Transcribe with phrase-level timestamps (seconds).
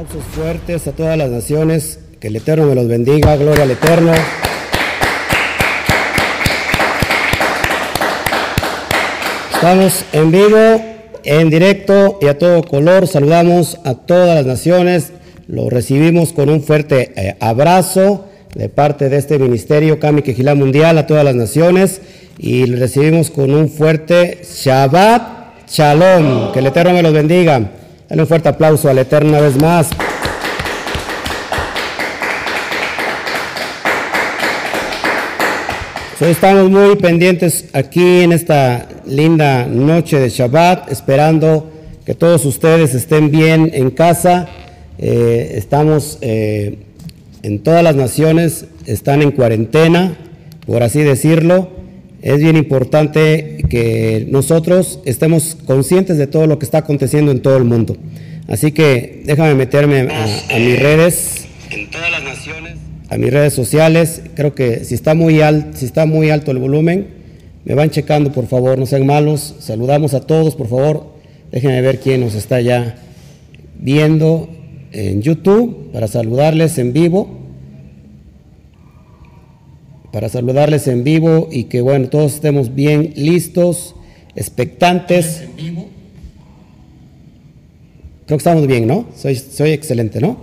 [0.00, 1.98] Aplausos fuertes a todas las naciones.
[2.20, 3.36] Que el Eterno me los bendiga.
[3.36, 4.12] Gloria al Eterno.
[9.52, 10.82] Estamos en vivo,
[11.22, 13.08] en directo y a todo color.
[13.08, 15.12] Saludamos a todas las naciones.
[15.48, 20.96] Lo recibimos con un fuerte eh, abrazo de parte de este ministerio Kami Quejilá Mundial
[20.96, 22.00] a todas las naciones
[22.38, 26.52] y lo recibimos con un fuerte Shabbat Shalom.
[26.52, 27.72] Que el Eterno me los bendiga.
[28.10, 29.88] Dale un fuerte aplauso al Eterno una vez más.
[36.20, 41.70] Estamos muy pendientes aquí en esta linda noche de Shabbat, esperando
[42.04, 44.48] que todos ustedes estén bien en casa.
[44.98, 46.78] Eh, estamos eh,
[47.44, 50.16] en todas las naciones, están en cuarentena,
[50.66, 51.79] por así decirlo.
[52.22, 57.56] Es bien importante que nosotros estemos conscientes de todo lo que está aconteciendo en todo
[57.56, 57.96] el mundo.
[58.46, 61.46] Así que déjame meterme a, mis redes.
[61.70, 62.74] En todas las naciones.
[63.08, 64.22] A mis redes sociales.
[64.34, 67.06] Creo que si está muy, alto, si está muy alto el volumen,
[67.64, 69.56] me van checando, por favor, no sean malos.
[69.60, 71.14] Saludamos a todos, por favor.
[71.50, 72.96] Déjenme ver quién nos está ya
[73.78, 74.50] viendo
[74.92, 77.39] en YouTube para saludarles en vivo
[80.12, 83.94] para saludarles en vivo y que bueno, todos estemos bien listos,
[84.34, 85.44] expectantes.
[88.26, 89.06] Creo que estamos bien, ¿no?
[89.16, 90.36] Soy, soy excelente, ¿no?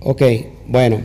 [0.00, 0.22] Ok,
[0.66, 1.00] bueno,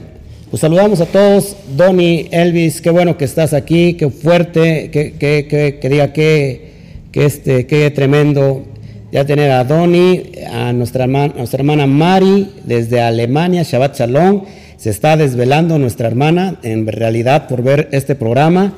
[0.50, 1.56] pues saludamos a todos.
[1.76, 6.72] Donny, Elvis, qué bueno que estás aquí, qué fuerte, qué, qué, qué, que diga qué,
[7.14, 8.64] este, qué tremendo
[9.12, 14.44] ya tener a Donny, a nuestra hermana, nuestra hermana Mari desde Alemania, Shabbat Shalom
[14.86, 18.76] se está desvelando nuestra hermana en realidad por ver este programa.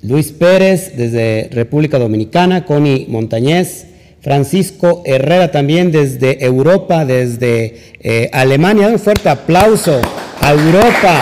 [0.00, 3.84] Luis Pérez desde República Dominicana, Connie Montañez,
[4.22, 8.88] Francisco Herrera también desde Europa, desde eh, Alemania.
[8.88, 10.00] Un fuerte aplauso
[10.40, 11.20] a Europa,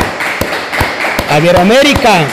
[1.29, 2.25] a Iberoamérica.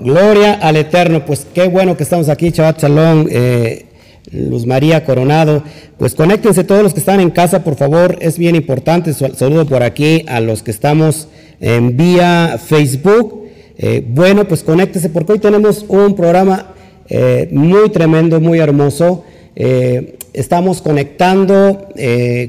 [0.00, 1.24] Gloria al Eterno.
[1.24, 3.28] Pues qué bueno que estamos aquí, Chabat Chalón.
[3.30, 3.87] Eh,
[4.32, 5.62] Luz María Coronado.
[5.98, 9.12] Pues conéctense todos los que están en casa, por favor, es bien importante.
[9.12, 11.28] Saludo por aquí a los que estamos
[11.60, 13.48] en vía Facebook.
[13.76, 16.74] Eh, bueno, pues conéctense porque hoy tenemos un programa
[17.08, 19.24] eh, muy tremendo, muy hermoso.
[19.54, 21.88] Eh, estamos conectando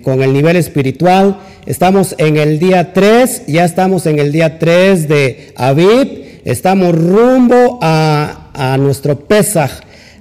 [0.03, 1.40] con el nivel espiritual.
[1.66, 6.41] Estamos en el día 3, ya estamos en el día 3 de Aviv.
[6.46, 9.72] Estamos rumbo a, a nuestro Pesaj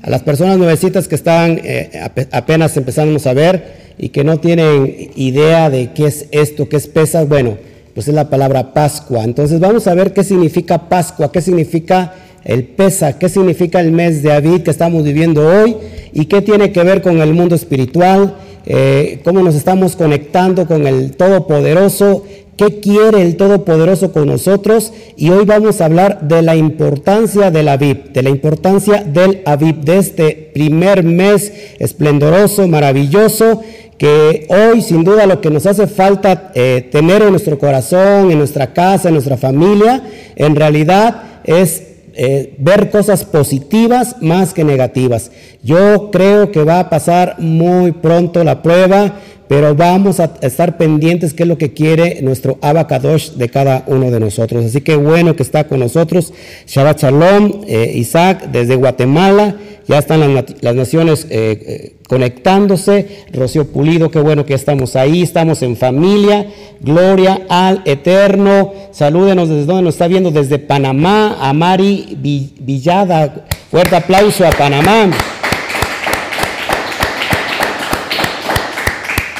[0.08, 1.90] a las personas nuevecitas que están eh,
[2.32, 6.86] apenas empezando a ver y que no tienen idea de qué es esto, qué es
[6.86, 7.58] pesas, bueno,
[7.92, 9.22] pues es la palabra Pascua.
[9.22, 14.22] Entonces vamos a ver qué significa Pascua, qué significa el Pesa, qué significa el mes
[14.22, 15.76] de Avid que estamos viviendo hoy
[16.14, 20.86] y qué tiene que ver con el mundo espiritual, eh, cómo nos estamos conectando con
[20.86, 22.24] el Todopoderoso
[22.58, 27.68] qué quiere el Todopoderoso con nosotros y hoy vamos a hablar de la importancia del
[27.68, 33.62] Aviv, de la importancia del Aviv, de este primer mes esplendoroso, maravilloso,
[33.96, 38.38] que hoy sin duda lo que nos hace falta eh, tener en nuestro corazón, en
[38.38, 40.02] nuestra casa, en nuestra familia,
[40.34, 41.87] en realidad es
[42.20, 45.30] eh, ver cosas positivas más que negativas.
[45.62, 49.14] Yo creo que va a pasar muy pronto la prueba
[49.48, 54.10] pero vamos a estar pendientes qué es lo que quiere nuestro Abacadosh de cada uno
[54.10, 54.64] de nosotros.
[54.64, 56.34] Así que bueno que está con nosotros
[56.66, 59.56] Shabbat Shalom, eh, Isaac desde Guatemala,
[59.88, 65.62] ya están las, naciones eh, eh, conectándose, Rocío Pulido, qué bueno que estamos ahí, estamos
[65.62, 66.46] en familia,
[66.80, 73.96] gloria al Eterno, salúdenos desde donde nos está viendo, desde Panamá, a Mari Villada, fuerte
[73.96, 75.10] aplauso a Panamá.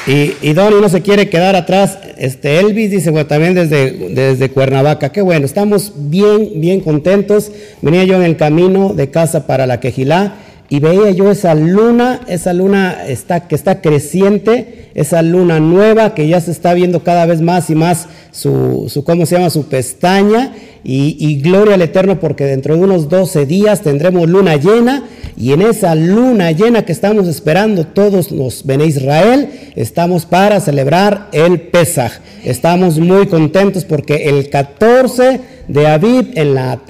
[0.06, 1.98] Y, y no se quiere quedar atrás.
[2.18, 5.10] Este Elvis dice, bueno, también desde, desde Cuernavaca.
[5.10, 7.52] Qué bueno, estamos bien, bien contentos.
[7.80, 10.34] Venía yo en el camino de casa para la Quejilá
[10.70, 16.28] y veía yo esa luna, esa luna está, que está creciente, esa luna nueva que
[16.28, 19.48] ya se está viendo cada vez más y más su, su ¿cómo se llama?
[19.48, 20.52] Su pestaña
[20.84, 25.04] y, y, gloria al Eterno porque dentro de unos 12 días tendremos luna llena
[25.36, 31.28] y en esa luna llena que estamos esperando todos los Bene Israel, estamos para celebrar
[31.32, 32.12] el Pesaj.
[32.44, 36.80] Estamos muy contentos porque el 14 de Aviv en la,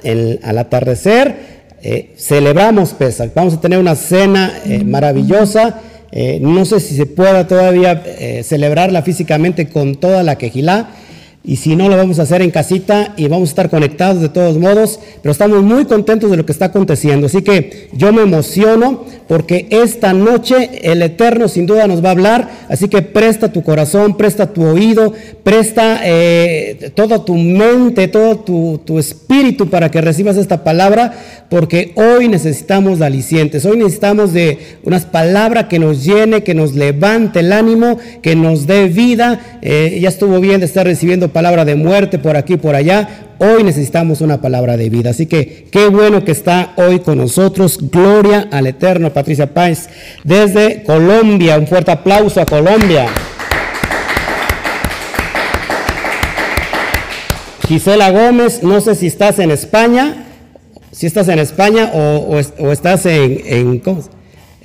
[0.43, 1.48] al atardecer
[1.81, 3.31] eh, celebramos Pesach.
[3.33, 5.81] Vamos a tener una cena eh, maravillosa.
[6.11, 8.03] Eh, no sé si se pueda todavía
[8.43, 10.89] celebrarla físicamente con toda la quejilá,
[11.41, 14.27] y si no lo vamos a hacer en casita y vamos a estar conectados de
[14.27, 17.27] todos modos, pero estamos muy contentos de lo que está aconteciendo.
[17.27, 22.11] Así que yo me emociono porque esta noche el Eterno sin duda nos va a
[22.11, 25.13] hablar, así que presta tu corazón, presta tu oído,
[25.43, 31.13] presta eh, toda tu mente, todo tu, tu espíritu para que recibas esta palabra,
[31.49, 36.75] porque hoy necesitamos de alicientes, hoy necesitamos de unas palabras que nos llene, que nos
[36.75, 39.59] levante el ánimo, que nos dé vida.
[39.61, 43.25] Eh, ya estuvo bien de estar recibiendo palabra de muerte por aquí y por allá.
[43.39, 45.11] Hoy necesitamos una palabra de vida.
[45.11, 47.79] Así que qué bueno que está hoy con nosotros.
[47.91, 49.89] Gloria al Eterno, Patricia Páez,
[50.23, 51.57] desde Colombia.
[51.57, 53.07] Un fuerte aplauso a Colombia.
[57.67, 60.25] Gisela Gómez, no sé si estás en España
[60.91, 62.37] si estás en España o,
[62.71, 63.79] estás en,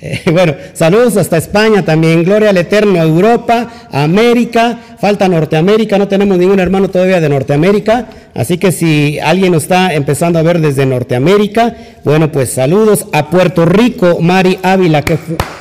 [0.01, 6.37] eh, bueno, saludos hasta España también, gloria al Eterno, Europa, América, falta Norteamérica, no tenemos
[6.37, 10.85] ningún hermano todavía de Norteamérica, así que si alguien nos está empezando a ver desde
[10.85, 15.17] Norteamérica, bueno, pues saludos a Puerto Rico, Mari Ávila, que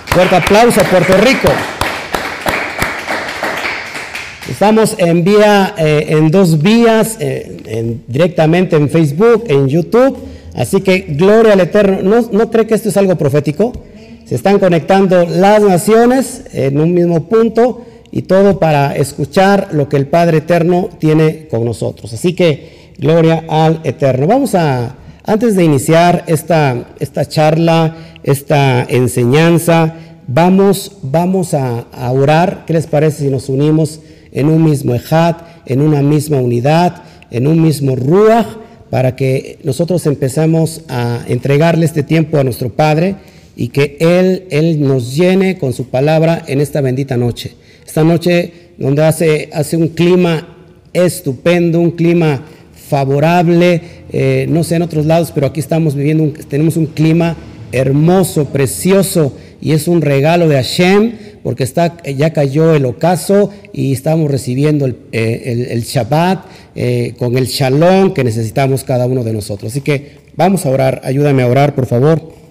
[0.07, 1.49] fuerte aplauso a Puerto Rico.
[4.51, 10.19] Estamos en vía, eh, en dos vías, eh, directamente en Facebook, en YouTube
[10.55, 11.99] Así que gloria al Eterno.
[12.03, 13.73] ¿No, ¿No cree que esto es algo profético?
[14.25, 19.97] Se están conectando las naciones en un mismo punto y todo para escuchar lo que
[19.97, 22.13] el Padre Eterno tiene con nosotros.
[22.13, 24.27] Así que gloria al Eterno.
[24.27, 29.95] Vamos a, antes de iniciar esta, esta charla, esta enseñanza,
[30.27, 32.65] vamos, vamos a, a, orar.
[32.67, 34.01] ¿Qué les parece si nos unimos
[34.33, 35.37] en un mismo ejad,
[35.67, 38.47] en una misma unidad, en un mismo ruach?
[38.91, 43.17] para que nosotros empezamos a entregarle este tiempo a nuestro Padre
[43.57, 47.53] y que Él, Él nos llene con su palabra en esta bendita noche.
[47.87, 50.49] Esta noche donde hace, hace un clima
[50.93, 52.45] estupendo, un clima
[52.89, 53.81] favorable,
[54.13, 57.37] eh, no sé en otros lados, pero aquí estamos viviendo, tenemos un clima
[57.73, 61.13] hermoso, precioso, y es un regalo de Hashem
[61.43, 67.47] porque está, ya cayó el ocaso y estamos recibiendo el, eh, Shabbat eh, con el
[67.47, 69.73] shalom que necesitamos cada uno de nosotros.
[69.73, 72.44] Así que vamos a orar, ayúdame a orar, por favor.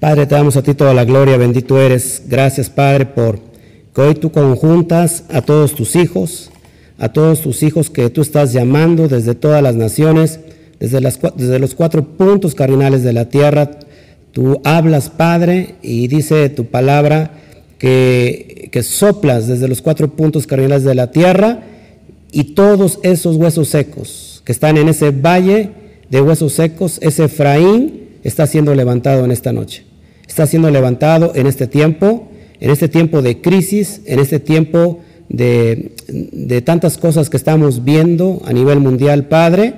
[0.00, 2.24] Padre, te damos a ti toda la gloria, bendito eres.
[2.28, 3.40] Gracias, Padre, por
[3.94, 6.50] que hoy tú conjuntas a todos tus hijos,
[6.98, 10.40] a todos tus hijos que tú estás llamando desde todas las naciones,
[10.78, 11.00] desde,
[11.58, 13.70] los cuatro puntos cardinales de la tierra.
[14.32, 17.30] Tú hablas, Padre, y dice tu palabra
[17.78, 21.60] que, soplas desde los cuatro puntos cardinales de la tierra
[22.32, 25.70] y todos esos huesos secos que están en ese valle
[26.10, 29.84] de huesos secos, ese Efraín está siendo levantado en esta noche.
[30.26, 32.28] Está siendo levantado en este tiempo,
[32.60, 38.42] en este tiempo de crisis, en este tiempo de, de tantas cosas que estamos viendo
[38.44, 39.74] a nivel mundial, Padre.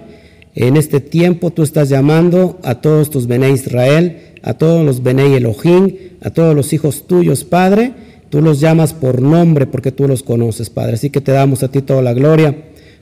[0.54, 5.34] En este tiempo tú estás llamando a todos tus Bene Israel, a todos los Benei
[5.34, 7.92] Elohim, a todos los hijos tuyos, Padre.
[8.30, 10.94] Tú los llamas por nombre porque tú los conoces, Padre.
[10.94, 12.56] Así que te damos a ti toda la gloria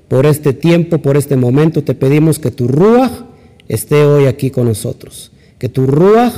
[0.08, 1.82] por este tiempo, por este momento.
[1.82, 3.12] Te pedimos que tu Ruach
[3.68, 5.32] esté hoy aquí con nosotros.
[5.58, 6.32] Que tu Ruach,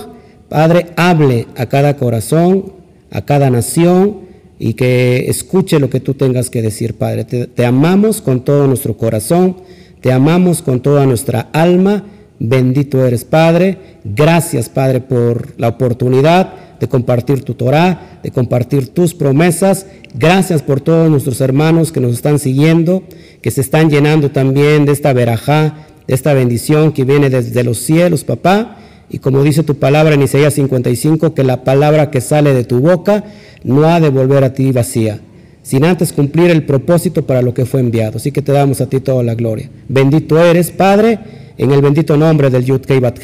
[0.48, 2.72] Padre, hable a cada corazón,
[3.10, 4.20] a cada nación
[4.58, 7.24] y que escuche lo que tú tengas que decir, Padre.
[7.24, 9.56] Te, amamos con todo nuestro corazón,
[10.00, 12.04] te amamos con toda nuestra alma
[12.40, 13.78] Bendito eres, Padre.
[14.04, 19.86] Gracias, Padre, por la oportunidad de compartir tu Torah, de compartir tus promesas.
[20.14, 23.02] Gracias por todos nuestros hermanos que nos están siguiendo,
[23.42, 27.78] que se están llenando también de esta verajá, de esta bendición que viene desde los
[27.78, 28.76] cielos, papá.
[29.10, 32.80] Y como dice tu palabra en Isaías 55, que la palabra que sale de tu
[32.80, 33.24] boca
[33.64, 35.20] no ha de volver a ti vacía,
[35.62, 38.18] sin antes cumplir el propósito para lo que fue enviado.
[38.18, 39.70] Así que te damos a ti toda la gloria.
[39.88, 41.18] Bendito eres, Padre
[41.58, 43.18] en el bendito nombre del Yud Kei Bat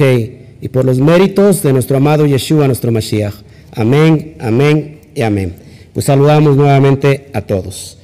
[0.60, 3.34] y por los méritos de nuestro amado Yeshua, nuestro Mashiach.
[3.72, 5.54] Amén, amén y amén.
[5.92, 7.98] Pues saludamos nuevamente a todos.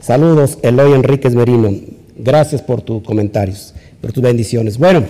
[0.00, 1.74] Saludos, Eloy Enríquez Merino.
[2.16, 4.78] Gracias por tus comentarios, por tus bendiciones.
[4.78, 5.04] Bueno,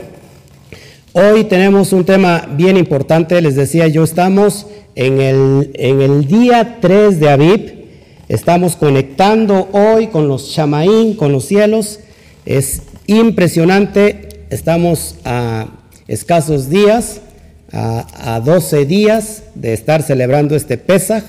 [1.13, 3.41] hoy tenemos un tema bien importante.
[3.41, 7.75] Les decía yo, estamos en el, en el día 3 de Aviv.
[8.29, 12.01] Estamos conectando hoy con los Shamaín, con los cielos.
[12.45, 15.67] Es impresionante estamos a
[16.07, 17.21] escasos días,
[17.73, 21.23] a, 12 días de estar celebrando este Pesaj.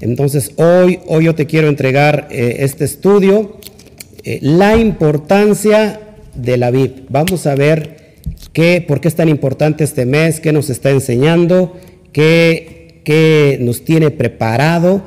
[0.00, 3.58] Entonces hoy, hoy yo te quiero entregar eh, este estudio,
[4.24, 6.00] eh, la importancia
[6.34, 6.90] de la vid.
[7.08, 8.05] Vamos a ver
[8.56, 11.76] qué, por qué es tan importante este mes, qué nos está enseñando,
[12.10, 15.02] qué, qué nos tiene preparado,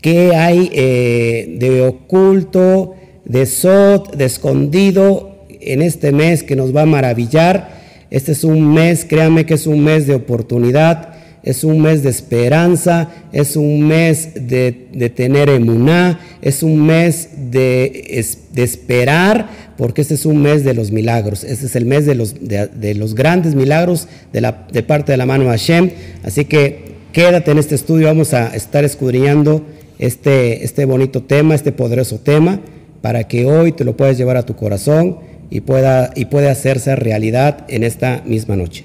[0.00, 2.94] qué hay eh, de oculto,
[3.26, 7.68] de Sot, de escondido en este mes que nos va a maravillar.
[8.08, 11.10] Este es un mes, créanme que es un mes de oportunidad,
[11.42, 18.24] es un mes de esperanza, es un mes de, tener emuná, es un mes de,
[18.52, 22.14] de, esperar, porque este es un mes de los milagros, este es el mes de
[22.14, 25.90] los, de, los grandes milagros de, la, de parte de la mano de Hashem.
[26.22, 29.64] Así que quédate en este estudio, vamos a estar escudriñando
[29.98, 32.60] este, este bonito tema, este poderoso tema,
[33.00, 35.16] para que hoy te lo puedas llevar a tu corazón
[35.48, 38.84] y pueda, y pueda hacerse realidad en esta misma noche.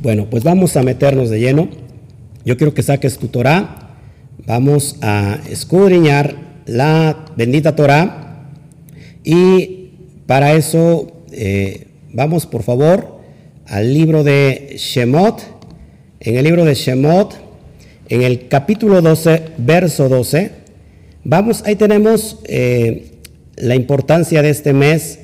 [0.00, 1.68] Bueno, pues vamos a meternos de lleno.
[2.46, 3.28] Yo quiero que saques tu.
[4.46, 8.50] Vamos a escudriñar la bendita Torah.
[9.24, 9.90] Y
[10.26, 13.20] para eso eh, vamos por favor
[13.66, 15.42] al libro de Shemot.
[16.20, 17.34] En el libro de Shemot,
[18.08, 20.50] en el capítulo 12, verso 12,
[21.24, 23.12] vamos, ahí tenemos eh,
[23.56, 25.20] la importancia de este mes,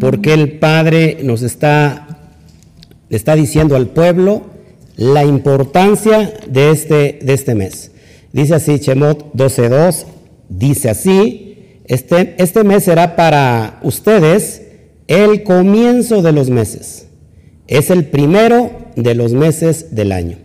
[0.00, 2.10] porque el Padre nos está
[3.10, 4.42] está diciendo al pueblo
[4.96, 7.90] la importancia de este, de este mes.
[8.32, 10.04] Dice así, Chemot 12.2,
[10.50, 14.62] dice así, este, este mes será para ustedes
[15.08, 17.06] el comienzo de los meses.
[17.66, 20.36] Es el primero de los meses del año.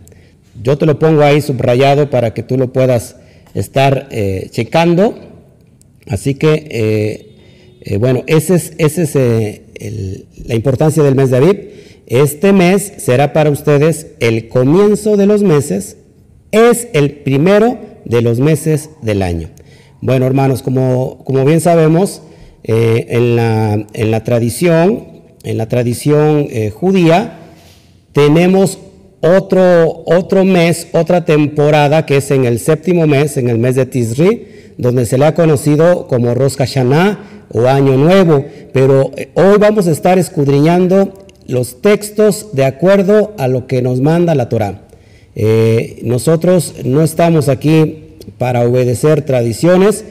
[0.62, 3.16] Yo te lo pongo ahí subrayado para que tú lo puedas
[3.54, 5.18] estar eh, checando.
[6.08, 7.36] Así que, eh,
[7.82, 11.70] eh, bueno, esa es, la importancia del mes de Aviv.
[12.06, 15.96] Este mes será para ustedes el comienzo de los meses,
[16.52, 19.48] es el primero de los meses del año.
[20.02, 22.20] Bueno, hermanos, como, como bien sabemos,
[22.64, 25.04] eh, en, la, en, la, tradición,
[25.42, 27.38] en la tradición eh, judía,
[28.12, 28.78] tenemos
[29.20, 33.86] otro, otro mes, otra temporada que es en el séptimo mes, en el mes de
[33.86, 38.44] Tisri, donde se le ha conocido como Rosh Hashanah o Año Nuevo.
[38.74, 41.14] Pero eh, hoy vamos a estar escudriñando
[41.46, 44.82] los textos de acuerdo a lo que nos manda la Torah.
[46.02, 48.05] Nosotros no estamos aquí
[48.38, 50.04] para obedecer tradiciones,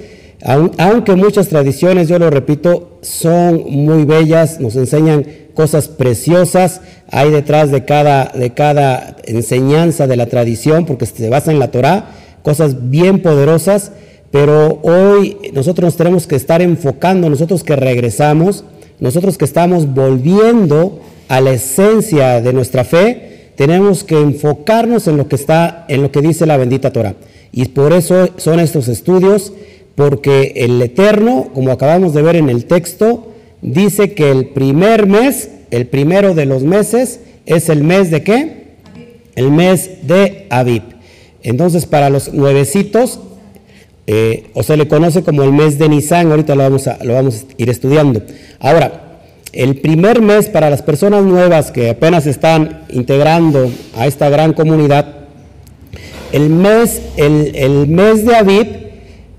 [0.78, 7.72] aunque muchas tradiciones, yo lo repito, son muy bellas, nos enseñan cosas preciosas, hay detrás
[7.72, 12.12] de cada, de cada enseñanza de la tradición, porque se basa en la Torah,
[12.44, 13.92] cosas bien poderosas,
[14.30, 18.66] pero hoy nosotros nos tenemos que estar enfocando, nosotros que regresamos,
[19.00, 25.28] nosotros que estamos volviendo a la esencia de nuestra fe, tenemos que enfocarnos en lo
[25.28, 27.16] que está, en lo que dice la bendita Torah.
[27.52, 29.54] Y por eso son estos estudios,
[29.96, 35.50] porque el Eterno, como acabamos de ver en el texto, dice que el primer mes,
[35.72, 38.66] el primero de los meses, es el mes de qué?
[39.36, 40.84] El mes de Aviv.
[41.44, 43.20] Entonces, para los nuevecitos,
[44.08, 47.14] eh, o se le conoce como el mes de Nisan, ahorita lo vamos a, lo
[47.14, 48.22] vamos a ir estudiando.
[48.60, 49.20] Ahora,
[49.52, 55.25] el primer mes para las personas nuevas que apenas están integrando a esta gran comunidad,
[56.32, 58.68] el mes, el, mes de Aviv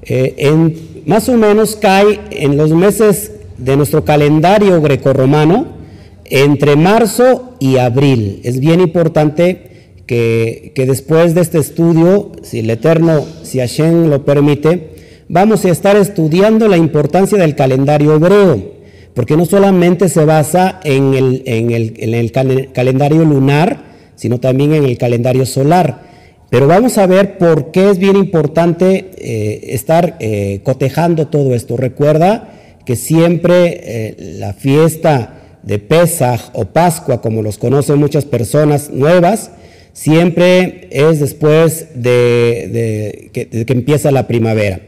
[0.03, 5.77] eh, en, más o menos cae en los meses de nuestro calendario grecorromano
[6.25, 8.41] entre marzo y abril.
[8.45, 14.91] Es bien importante que, después de este estudio, si el Eterno, si Hashem lo permite,
[15.29, 18.77] vamos a estar estudiando la importancia del calendario hebreo
[19.17, 23.83] porque no solamente se basa en el, calendario lunar,
[24.15, 26.06] sino también en el calendario solar.
[26.51, 31.77] Pero vamos a ver por qué es bien importante eh, estar eh, cotejando todo esto.
[31.77, 32.53] Recuerda
[32.85, 39.51] que siempre eh, la fiesta de Pesach o Pascua, como los conocen muchas personas nuevas,
[39.93, 44.83] siempre es después de, que, de que empieza la primavera.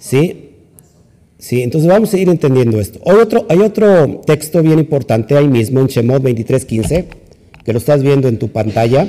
[0.00, 0.46] ¿sí?
[1.38, 1.62] ¿Sí?
[1.62, 3.00] Entonces vamos a ir entendiendo esto.
[3.06, 7.04] Hay otro, hay otro texto bien importante ahí mismo en Shemot 23:15,
[7.64, 9.06] que lo estás viendo en tu pantalla,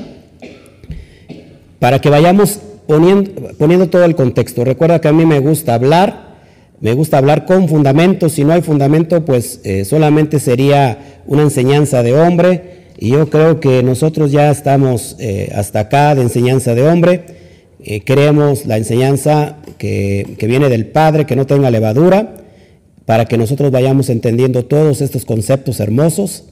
[1.80, 4.64] para que vayamos poniendo, todo el contexto.
[4.64, 6.38] Recuerda que a mí me gusta hablar,
[6.80, 8.30] me gusta hablar con fundamento.
[8.30, 12.78] Si no hay fundamento, pues eh, solamente sería una enseñanza de hombre.
[12.98, 17.26] Y yo creo que nosotros ya estamos eh, hasta acá de enseñanza de hombre.
[17.84, 22.36] Eh, creemos la enseñanza que, viene del Padre, que no tenga levadura,
[23.06, 26.46] para que nosotros vayamos entendiendo todos estos conceptos hermosos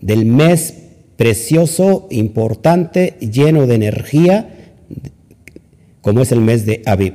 [0.00, 0.74] del mes
[1.16, 4.61] precioso, importante, lleno de energía,
[6.00, 7.14] como es el mes de Aviv.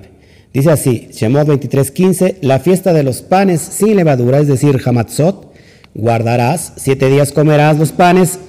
[0.54, 5.54] Dice así, Shemot 23:15, la fiesta de los panes sin levadura, es decir, Hamatzot,
[5.94, 8.40] guardarás, siete días comerás los panes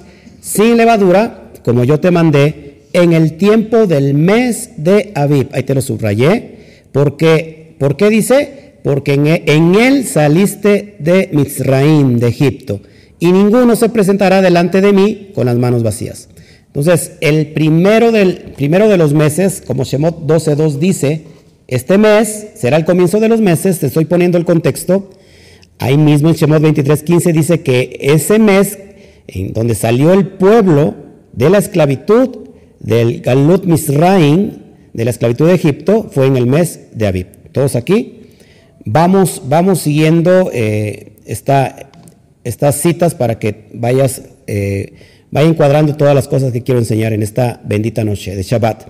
[0.41, 5.49] sin levadura, como yo te mandé, en el tiempo del mes de Aviv.
[5.51, 8.73] Ahí te lo subrayé porque ¿Por qué dice?
[8.83, 12.81] Porque en él, en él saliste de Mizraim, de Egipto,
[13.19, 16.27] y ninguno se presentará delante de mí con las manos vacías.
[16.69, 21.23] Entonces, el primero, del, primero de los meses, como Shemot 12.2 dice,
[21.67, 25.09] este mes será el comienzo de los meses, te estoy poniendo el contexto.
[25.79, 28.77] Ahí mismo en Shemot 23.15 dice que ese mes
[29.27, 30.95] en donde salió el pueblo
[31.33, 32.49] de la esclavitud
[32.79, 34.51] del Galut Misraim,
[34.93, 37.27] de la esclavitud de Egipto, fue en el mes de Abib.
[37.51, 38.21] Todos aquí.
[38.85, 44.93] Vamos, vamos siguiendo eh, estas citas para que vayas eh,
[45.31, 48.87] vaya encuadrando todas las cosas que quiero enseñar en esta bendita noche de Shabbat.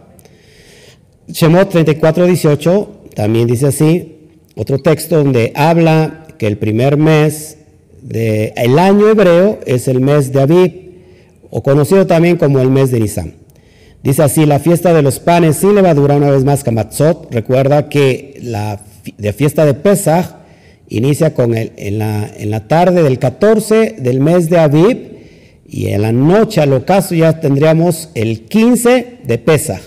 [1.27, 7.57] Shemot 34, 18 también dice así, otro texto donde habla que el primer mes
[8.01, 10.89] del año hebreo es el mes de Abib,
[11.51, 13.33] o conocido también como el mes de Nisan.
[14.03, 17.33] Dice así, la fiesta de los panes sin levadura, una vez más, Kamatzot.
[17.33, 18.79] Recuerda que la
[19.17, 20.35] de fiesta de Pesach
[20.87, 25.18] inicia con el, en, la, en la tarde del 14 del mes de Abib
[25.71, 29.81] y en la noche al ocaso ya tendríamos el 15 de Pesach.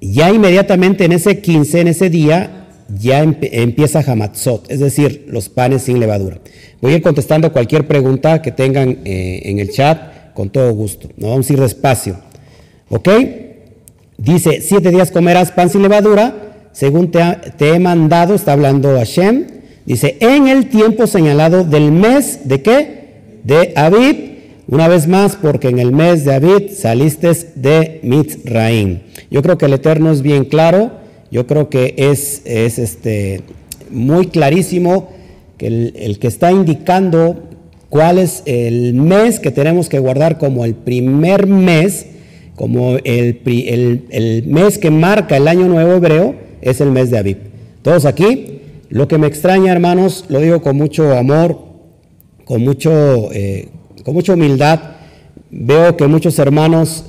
[0.00, 2.66] Ya inmediatamente en ese 15, en ese día,
[2.98, 6.38] ya empieza Hamatzot, es decir, los panes sin levadura.
[6.80, 11.08] Voy a ir contestando cualquier pregunta que tengan eh, en el chat con todo gusto.
[11.16, 12.16] No vamos a ir despacio.
[12.90, 13.08] ¿Ok?
[14.18, 17.20] Dice, siete días comerás pan sin levadura, según te,
[17.56, 19.46] te he mandado, está hablando Hashem.
[19.86, 23.02] Dice, en el tiempo señalado del mes, ¿de qué?
[23.44, 24.31] De Abib,
[24.72, 29.00] una vez más, porque en el mes de David saliste de Mitzraim.
[29.30, 30.92] Yo creo que el Eterno es bien claro,
[31.30, 33.42] yo creo que es, es este,
[33.90, 35.10] muy clarísimo
[35.58, 37.42] que el, que está indicando
[37.90, 42.06] cuál es el mes que tenemos que guardar como el primer mes,
[42.54, 47.36] como el, el, mes que marca el año nuevo hebreo, es el mes de Aviv.
[47.82, 51.58] Todos aquí, lo que me extraña, hermanos, lo digo con mucho amor,
[52.46, 53.68] con mucho, eh,
[54.02, 54.80] con mucha humildad,
[55.50, 57.04] veo que muchos hermanos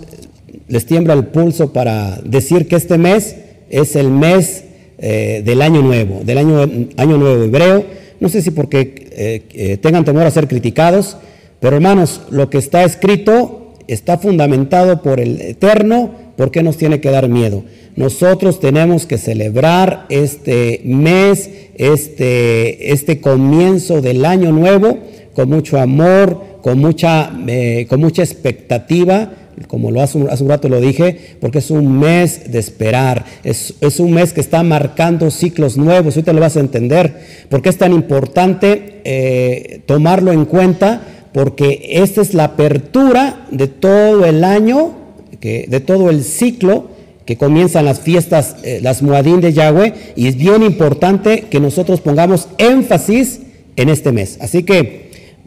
[0.68, 3.36] les tiembla el pulso para decir que este mes
[3.70, 4.66] es el mes
[4.98, 6.62] eh, del año nuevo, del año,
[6.98, 7.86] año nuevo hebreo.
[8.20, 11.18] No sé si porque eh, eh, tengan temor a ser criticados,
[11.60, 17.02] pero hermanos, lo que está escrito está fundamentado por el Eterno, ¿por qué nos tiene
[17.02, 17.64] que dar miedo?
[17.96, 25.00] Nosotros tenemos que celebrar este mes, este, este comienzo del año nuevo
[25.34, 29.34] con mucho amor, con mucha, eh, con mucha expectativa,
[29.68, 33.74] como lo hace, hace, un rato lo dije, porque es un mes de esperar, es,
[34.00, 37.92] un mes que está marcando ciclos nuevos, ahorita lo vas a entender, porque es tan
[37.92, 41.02] importante eh, tomarlo en cuenta,
[41.34, 44.94] porque esta es la apertura de todo el año,
[45.42, 46.92] que, de todo el ciclo
[47.26, 52.00] que comienzan las fiestas, eh, las Muadín de Yahweh, y es bien importante que nosotros
[52.00, 53.42] pongamos énfasis
[53.76, 54.38] en este mes.
[54.40, 55.03] Así que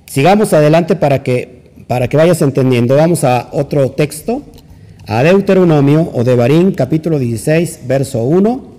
[0.07, 2.97] sigamos adelante para que, para que vayas entendiendo.
[2.97, 4.43] Vamos a otro texto,
[5.07, 8.77] a Deuteronomio o de Barín, capítulo 16, verso 1.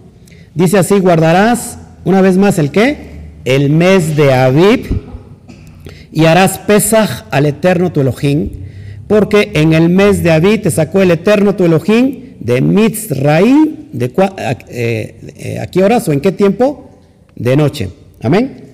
[0.56, 2.98] Dice así, guardarás una vez más el qué?
[3.46, 5.08] El mes de Abib
[6.12, 8.50] y harás Pesaj al Eterno tu Elohim,
[9.08, 14.12] porque en el mes de Abib te sacó el Eterno tu Elohim de Mitzraim, de,
[14.70, 16.90] eh, eh, ¿a qué horas o en qué tiempo?
[17.36, 17.90] De noche.
[18.22, 18.67] Amén.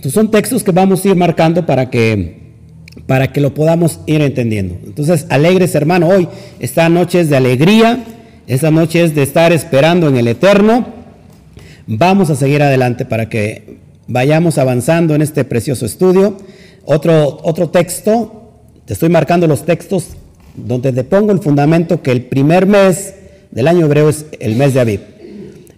[0.00, 2.54] Entonces son textos que vamos a ir marcando para que,
[3.06, 4.78] para que lo podamos ir entendiendo.
[4.82, 6.26] Entonces, alegres hermano, hoy
[6.58, 8.02] esta noche es de alegría,
[8.46, 10.86] esta noche es de estar esperando en el eterno.
[11.86, 13.76] Vamos a seguir adelante para que
[14.08, 16.38] vayamos avanzando en este precioso estudio.
[16.86, 18.54] Otro, otro texto,
[18.86, 20.16] te estoy marcando los textos
[20.56, 23.16] donde te pongo el fundamento que el primer mes
[23.50, 25.00] del año hebreo es el mes de Aviv.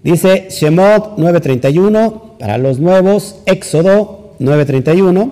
[0.04, 5.30] Dice Shemot 9:31 para los nuevos, Éxodo 9:31.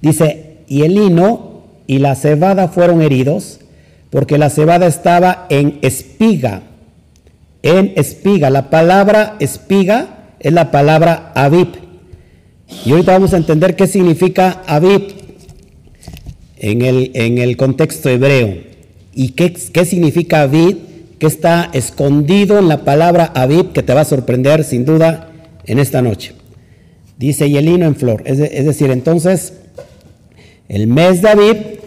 [0.00, 3.60] Dice, y el lino y la cebada fueron heridos
[4.10, 6.62] porque la cebada estaba en espiga.
[7.62, 8.50] En espiga.
[8.50, 11.68] La palabra espiga es la palabra Aviv.
[12.84, 15.02] Y ahorita vamos a entender qué significa Aviv
[16.56, 18.56] en el, en el contexto hebreo.
[19.14, 20.78] ¿Y qué, qué significa Aviv?
[21.20, 25.31] que está escondido en la palabra Aviv que te va a sorprender sin duda
[25.66, 26.34] en esta noche.
[27.18, 28.22] Dice Yelino en flor.
[28.24, 29.54] Es, decir, entonces,
[30.68, 31.80] el mes de Aviv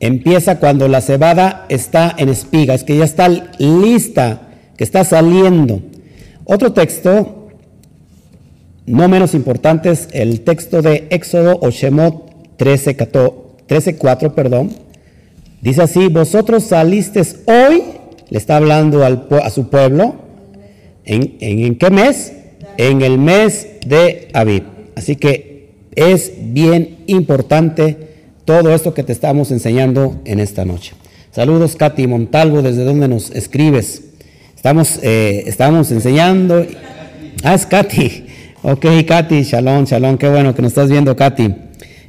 [0.00, 5.80] empieza cuando la cebada está en espiga, es que ya está lista, que está saliendo.
[6.44, 7.48] Otro texto,
[8.86, 14.70] no menos importante, es el texto de Éxodo o Shemot 13.4, perdón.
[15.60, 17.82] Dice así, vosotros salisteis hoy
[18.28, 20.26] le está hablando a su pueblo,
[21.04, 22.32] ¿En, en, qué mes?
[22.78, 24.64] En el mes de Aviv.
[24.94, 27.96] Así que es bien importante
[28.44, 30.92] todo esto que te estamos enseñando en esta noche.
[31.32, 34.02] Saludos, Katy Montalvo, desde donde nos escribes.
[34.54, 36.64] Estamos, eh, estamos enseñando.
[37.42, 38.26] Ah, es Katy.
[38.62, 40.16] Ok, Katy, shalom, shalom.
[40.16, 41.54] Qué bueno que nos estás viendo, Katy.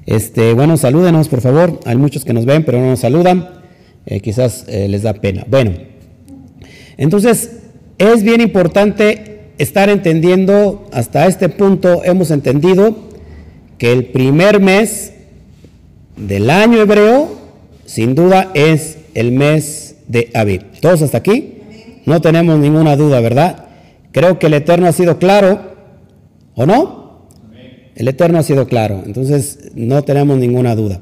[0.06, 1.80] Este, bueno, salúdenos, por favor.
[1.86, 3.50] Hay muchos que nos ven, pero no nos saludan.
[4.06, 5.46] Eh, quizás eh, les da pena.
[5.50, 5.74] Bueno,
[6.98, 7.52] entonces
[7.98, 12.96] es bien importante estar entendiendo, hasta este punto hemos entendido
[13.78, 15.14] que el primer mes
[16.16, 17.30] del año hebreo,
[17.86, 20.64] sin duda, es el mes de Aviv.
[20.82, 21.56] ¿Todos hasta aquí?
[22.06, 23.66] No tenemos ninguna duda, ¿verdad?
[24.12, 25.60] Creo que el Eterno ha sido claro,
[26.56, 27.28] ¿o no?
[27.96, 31.02] El Eterno ha sido claro, entonces no tenemos ninguna duda.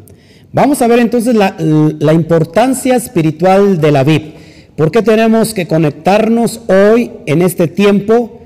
[0.51, 4.33] Vamos a ver entonces la, importancia espiritual de la Aviv.
[4.77, 8.41] ¿Por qué tenemos que conectarnos hoy en este tiempo?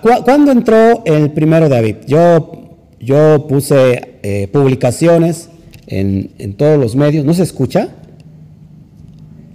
[0.00, 2.06] ¿Cuándo entró el primero de Aviv?
[2.06, 5.50] Yo, yo puse eh, publicaciones
[5.86, 7.26] en, en todos los medios.
[7.26, 7.90] ¿No se escucha?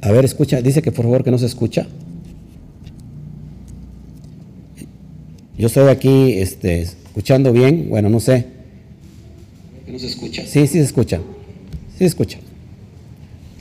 [0.01, 0.61] A ver, escucha.
[0.61, 1.87] Dice que por favor que no se escucha.
[5.57, 7.87] Yo estoy aquí este, escuchando bien.
[7.89, 8.45] Bueno, no sé.
[9.87, 10.43] ¿No se escucha?
[10.43, 11.17] Sí, sí se escucha.
[11.93, 12.37] Sí se escucha.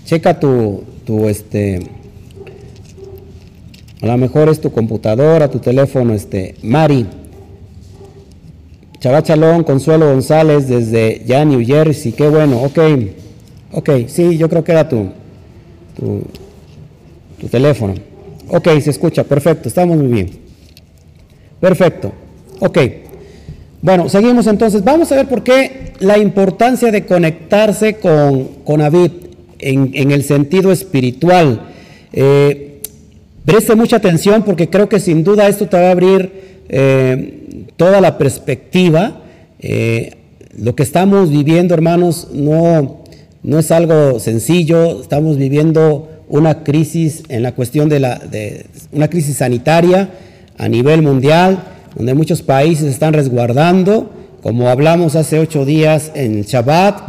[0.04, 1.80] Checa tu, tu este,
[4.00, 7.06] a lo mejor es tu computadora, tu teléfono, este, Mari.
[9.00, 12.78] Chalón, Consuelo González desde ya New Jersey, qué bueno, ok,
[13.72, 15.10] ok, sí, yo creo que era tu,
[15.96, 17.94] tu, teléfono.
[18.48, 20.30] Ok, se escucha, perfecto, estamos muy bien.
[21.60, 22.12] Perfecto,
[22.60, 22.78] ok.
[23.80, 24.82] Bueno, seguimos entonces.
[24.82, 29.12] Vamos a ver por qué la importancia de conectarse con, con David
[29.60, 31.68] en, en el sentido espiritual.
[32.12, 32.67] Eh,
[33.48, 38.02] preste mucha atención porque creo que sin duda esto te va a abrir eh, toda
[38.02, 39.22] la perspectiva.
[39.58, 40.16] Eh,
[40.58, 43.04] lo que estamos viviendo, hermanos, no,
[43.42, 45.00] no es algo sencillo.
[45.00, 50.10] Estamos viviendo una crisis en la cuestión de la de una crisis sanitaria
[50.58, 51.64] a nivel mundial,
[51.96, 54.10] donde muchos países están resguardando,
[54.42, 57.00] como hablamos hace ocho días en Shabbat,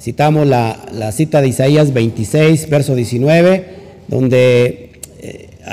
[0.00, 3.66] citamos la, la cita de Isaías 26, verso 19,
[4.08, 4.91] donde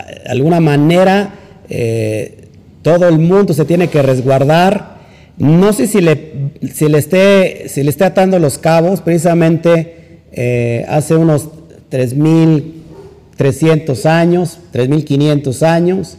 [0.06, 1.34] de alguna manera
[1.70, 2.46] eh,
[2.82, 4.98] todo el mundo se tiene que resguardar.
[5.38, 6.32] No sé si le,
[6.74, 11.50] si le, esté, si le esté atando los cabos, precisamente eh, hace unos
[11.92, 16.18] 3.300 años, 3.500 años,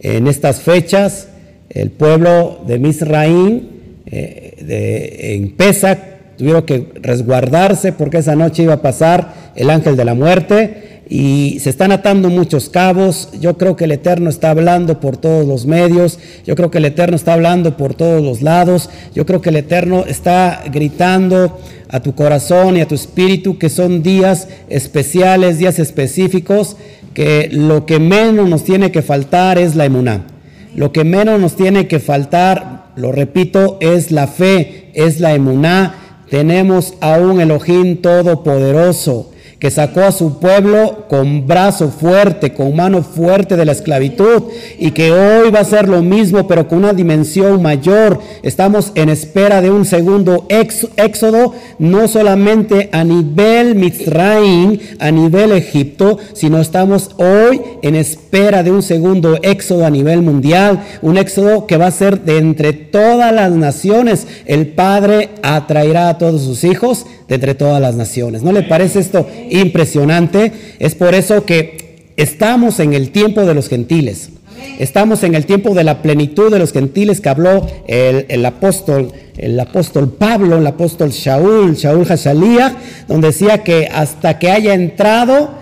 [0.00, 1.28] en estas fechas,
[1.70, 3.70] el pueblo de Misraín,
[4.06, 5.98] eh, en Pesach,
[6.36, 11.58] tuvieron que resguardarse porque esa noche iba a pasar el ángel de la muerte y
[11.60, 13.30] se están atando muchos cabos.
[13.40, 16.18] Yo creo que el Eterno está hablando por todos los medios.
[16.46, 18.90] Yo creo que el Eterno está hablando por todos los lados.
[19.14, 23.70] Yo creo que el Eterno está gritando a tu corazón y a tu espíritu que
[23.70, 26.76] son días especiales, días específicos,
[27.14, 30.26] que lo que menos nos tiene que faltar es la emuná.
[30.74, 35.94] Lo que menos nos tiene que faltar, lo repito, es la fe, es la emuná.
[36.28, 43.02] Tenemos a un Elohim todopoderoso que sacó a su pueblo con brazo fuerte, con mano
[43.02, 44.44] fuerte de la esclavitud,
[44.78, 48.20] y que hoy va a ser lo mismo, pero con una dimensión mayor.
[48.42, 56.18] Estamos en espera de un segundo éxodo, no solamente a nivel Mitzrayim, a nivel Egipto,
[56.34, 61.76] sino estamos hoy en espera de un segundo éxodo a nivel mundial, un éxodo que
[61.76, 64.26] va a ser de entre todas las naciones.
[64.46, 68.42] El Padre atraerá a todos sus hijos de entre todas las naciones.
[68.42, 70.52] ¿No le parece esto impresionante?
[70.78, 74.30] Es por eso que estamos en el tiempo de los gentiles.
[74.78, 79.58] Estamos en el tiempo de la plenitud de los gentiles que habló el, apóstol, el
[79.58, 82.76] apóstol Pablo, el apóstol Shaul, Shaul Hashalía,
[83.08, 85.57] donde decía que hasta que haya entrado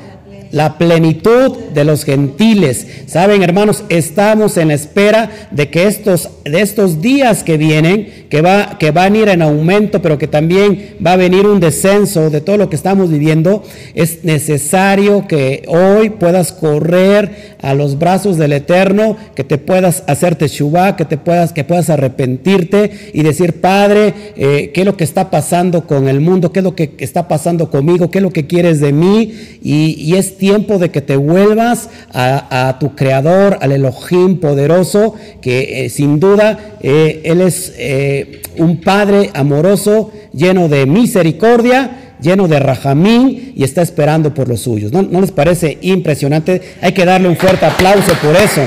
[0.50, 2.87] la plenitud de los gentiles.
[3.06, 8.78] Saben, hermanos, estamos en espera de que estos, de estos días que vienen, que, va,
[8.78, 12.40] que van a ir en aumento, pero que también va a venir un descenso de
[12.40, 13.62] todo lo que estamos viviendo,
[13.94, 20.48] es necesario que hoy puedas correr a los brazos del Eterno, que te puedas hacerte
[20.48, 25.04] shubá, que te puedas, que puedas arrepentirte y decir, Padre, eh, ¿qué es lo que
[25.04, 26.52] está pasando con el mundo?
[26.52, 28.11] ¿Qué es lo que está pasando conmigo?
[28.11, 29.32] ¿Qué es lo que quieres de mí?
[29.62, 35.85] Y, y es tiempo de que te vuelvas a, tu creador, al Elohim poderoso, que
[35.85, 42.59] eh, sin duda eh, Él es eh, un Padre amoroso, lleno de misericordia, lleno de
[42.59, 44.92] rajamín y está esperando por los suyos.
[44.92, 46.61] ¿No, ¿No les parece impresionante?
[46.81, 48.62] Hay que darle un fuerte aplauso por eso.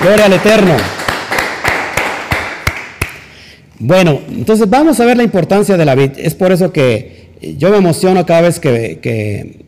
[0.00, 0.76] Gloria al Eterno.
[3.78, 6.12] Bueno, entonces vamos a ver la importancia de la vid.
[6.16, 7.24] Es por eso que
[7.58, 9.63] yo me emociono cada vez que, que,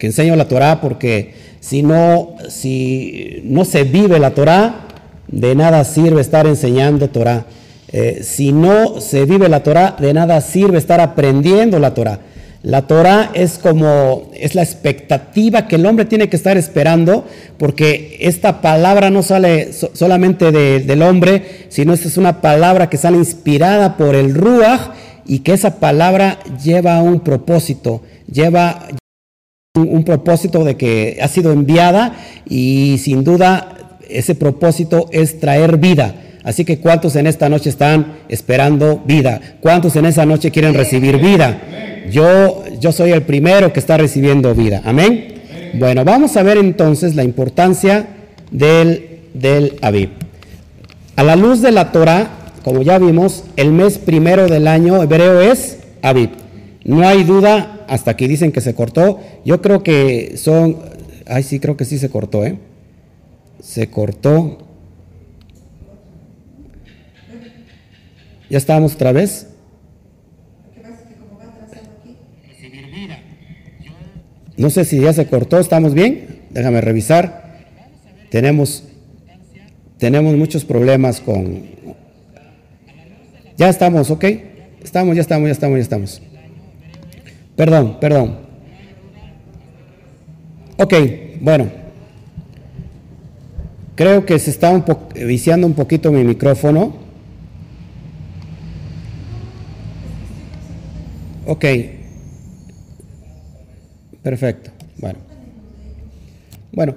[0.00, 4.86] enseño la Torah, porque si no, si no se vive la Torah,
[5.28, 7.46] de nada sirve estar enseñando Torah.
[7.92, 12.20] Eh, si no se vive la Torah, de nada sirve estar aprendiendo la Torah.
[12.64, 17.26] La Torah es como, es la expectativa que el hombre tiene que estar esperando,
[17.58, 23.18] porque esta palabra no sale solamente del hombre, sino esta es una palabra que sale
[23.18, 24.92] inspirada por el Ruach
[25.26, 28.00] y que esa palabra lleva un propósito,
[28.32, 28.88] lleva
[29.76, 32.14] un propósito de que ha sido enviada
[32.48, 33.74] y sin duda
[34.08, 36.14] ese propósito es traer vida.
[36.44, 39.40] Así que ¿cuántos en esta noche están esperando vida?
[39.60, 41.60] ¿Cuántos en esa noche quieren recibir vida?
[42.08, 44.80] Yo, yo soy el primero que está recibiendo vida.
[44.84, 45.34] Amén.
[45.74, 48.06] Bueno, vamos a ver entonces la importancia
[48.52, 50.10] del, del Aviv.
[51.16, 52.30] A la luz de la Torah,
[52.62, 56.30] como ya vimos, el mes primero del año hebreo es Aviv.
[56.84, 59.20] No hay duda, hasta aquí dicen que se cortó.
[59.44, 60.78] Yo creo que son,
[61.26, 62.58] ay sí, creo que sí se cortó, ¿eh?
[63.60, 64.58] Se cortó.
[68.50, 69.48] ¿Ya estábamos otra vez?
[74.56, 76.42] No sé si ya se cortó, ¿estamos bien?
[76.50, 77.64] Déjame revisar.
[78.30, 78.84] Tenemos,
[79.98, 81.64] tenemos muchos problemas con...
[83.56, 84.24] Ya estamos, ¿ok?
[84.82, 86.22] Estamos, ya estamos, ya estamos, ya estamos.
[87.56, 88.38] Perdón, perdón.
[90.78, 90.94] Ok,
[91.40, 91.70] bueno.
[93.94, 96.94] Creo que se está un viciando un poquito mi micrófono.
[101.46, 101.64] Ok,
[104.24, 104.70] Perfecto.
[104.96, 105.18] Bueno.
[106.72, 106.94] Bueno,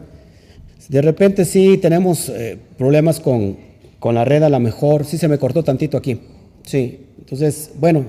[0.87, 3.57] de repente sí tenemos eh, problemas con,
[4.01, 5.03] la red a lo mejor.
[5.03, 6.21] Sí se me cortó tantito aquí.
[6.63, 7.05] Sí.
[7.19, 8.05] Entonces, bueno,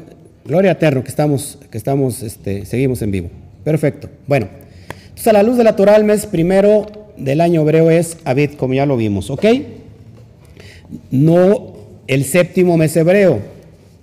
[0.49, 3.31] gloria eterno que estamos, que estamos, este, seguimos en vivo.
[3.63, 4.09] Perfecto.
[4.27, 4.49] Bueno.
[5.11, 8.87] Entonces, a la luz de la mes primero del año hebreo es Abid, como ya
[8.87, 9.45] lo vimos, ¿ok?
[11.11, 11.75] No
[12.07, 13.41] el séptimo mes hebreo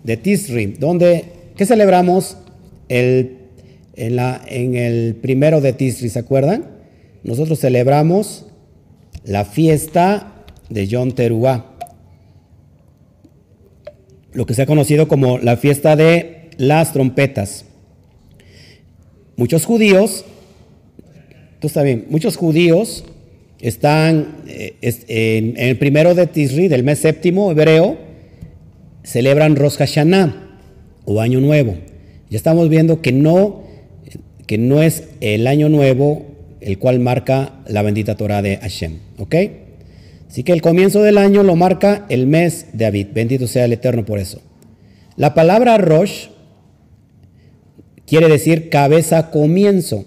[0.03, 1.25] de Tisri, donde,
[1.57, 2.37] ¿qué celebramos?
[2.89, 3.45] El
[3.95, 6.65] en, la, en el primero de Tisri, ¿se acuerdan?
[7.23, 8.45] Nosotros celebramos
[9.23, 11.65] la fiesta de Yom Teruah,
[14.33, 17.65] lo que se ha conocido como la fiesta de las trompetas.
[19.37, 20.25] Muchos judíos,
[21.59, 23.03] tú está bien, muchos judíos
[23.59, 24.75] están eh,
[25.07, 27.97] en, el primero de Tisri, del mes séptimo hebreo,
[29.03, 30.59] celebran Rosh Hashanah
[31.05, 31.75] o Año Nuevo.
[32.29, 33.65] Ya estamos viendo que no
[34.45, 36.25] que no es el año nuevo
[36.61, 38.99] el cual marca la bendita Torah de Hashem.
[39.17, 39.35] ¿Ok?
[40.29, 43.07] Así que el comienzo del año lo marca el mes de Abid.
[43.13, 44.41] Bendito sea el Eterno por eso.
[45.15, 46.27] La palabra Rosh
[48.05, 50.05] quiere decir cabeza comienzo.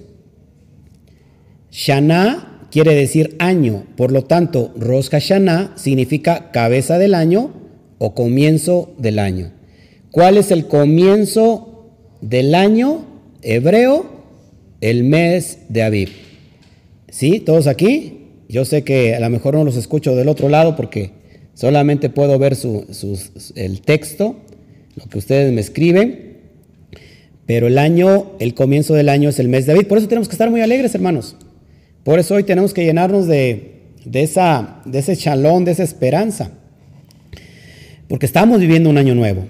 [1.70, 3.84] Shana quiere decir año.
[3.96, 7.52] Por lo tanto, Rosh Hashanah significa cabeza del año
[7.98, 9.52] o comienzo del año.
[10.10, 13.04] ¿Cuál es el comienzo del año
[13.42, 14.18] hebreo?
[14.80, 16.10] el mes de Aviv.
[17.10, 17.40] ¿Sí?
[17.40, 18.26] ¿Todos aquí?
[18.48, 21.12] Yo sé que a lo mejor no los escucho del otro lado porque
[21.54, 22.56] solamente puedo ver
[23.56, 24.36] el texto,
[24.96, 26.27] lo que ustedes me escriben.
[27.48, 29.88] Pero el año, el comienzo del año es el mes de Aviv.
[29.88, 31.34] Por eso tenemos que estar muy alegres, hermanos.
[32.04, 36.50] Por eso hoy tenemos que llenarnos de, esa, de ese chalón, de esa esperanza.
[38.06, 39.46] Porque estamos viviendo un año nuevo.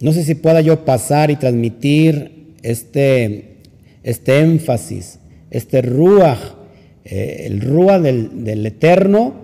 [0.00, 3.56] No sé si pueda yo pasar y transmitir este,
[4.04, 5.18] este énfasis,
[5.50, 6.38] este ruach,
[7.04, 9.34] eh, el ruach del, Eterno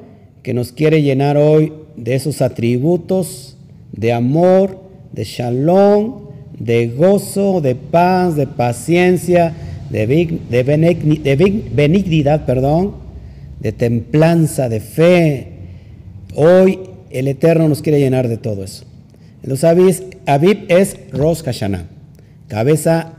[0.44, 3.56] que nos quiere llenar hoy de esos atributos
[3.90, 4.80] de amor,
[5.12, 6.26] de shalom,
[6.58, 9.54] de gozo, de paz, de paciencia,
[9.90, 10.06] de,
[11.74, 12.94] benignidad, perdón,
[13.60, 15.48] de templanza, de fe.
[16.34, 18.84] Hoy el Eterno nos quiere llenar de todo eso.
[19.42, 21.86] Entonces, Abib es Rosh Hashanah,
[22.48, 23.12] cabeza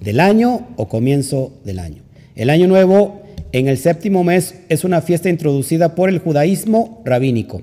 [0.00, 2.02] del año o comienzo del año.
[2.34, 7.62] El año nuevo en el séptimo mes es una fiesta introducida por el judaísmo rabínico.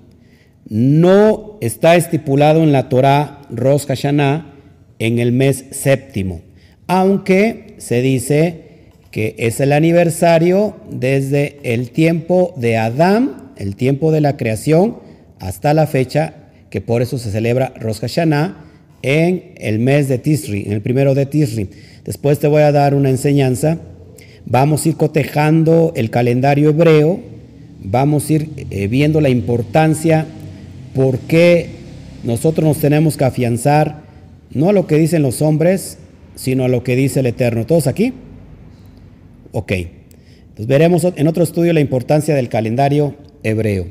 [0.67, 4.54] No está estipulado en la Torah Rosh Hashanah
[4.99, 6.41] en el mes séptimo,
[6.87, 8.61] aunque se dice
[9.11, 14.97] que es el aniversario desde el tiempo de Adán, el tiempo de la creación,
[15.39, 16.33] hasta la fecha
[16.69, 18.57] que por eso se celebra Rosh Hashanah
[19.01, 21.69] en el mes de Tisri, en el primero de Tisri.
[22.03, 23.77] Después te voy a dar una enseñanza.
[24.45, 27.19] Vamos a ir cotejando el calendario hebreo.
[27.83, 30.25] vamos a ir eh, viendo la importancia,
[30.93, 31.69] por qué
[32.23, 34.04] nosotros nos tenemos que afianzar,
[34.55, 35.99] no a lo que dicen los hombres,
[36.35, 37.65] sino a lo que dice el Eterno.
[37.65, 38.13] ¿Todos aquí?
[39.51, 39.71] Ok.
[39.71, 43.85] Entonces veremos en otro estudio la importancia del calendario hebreo.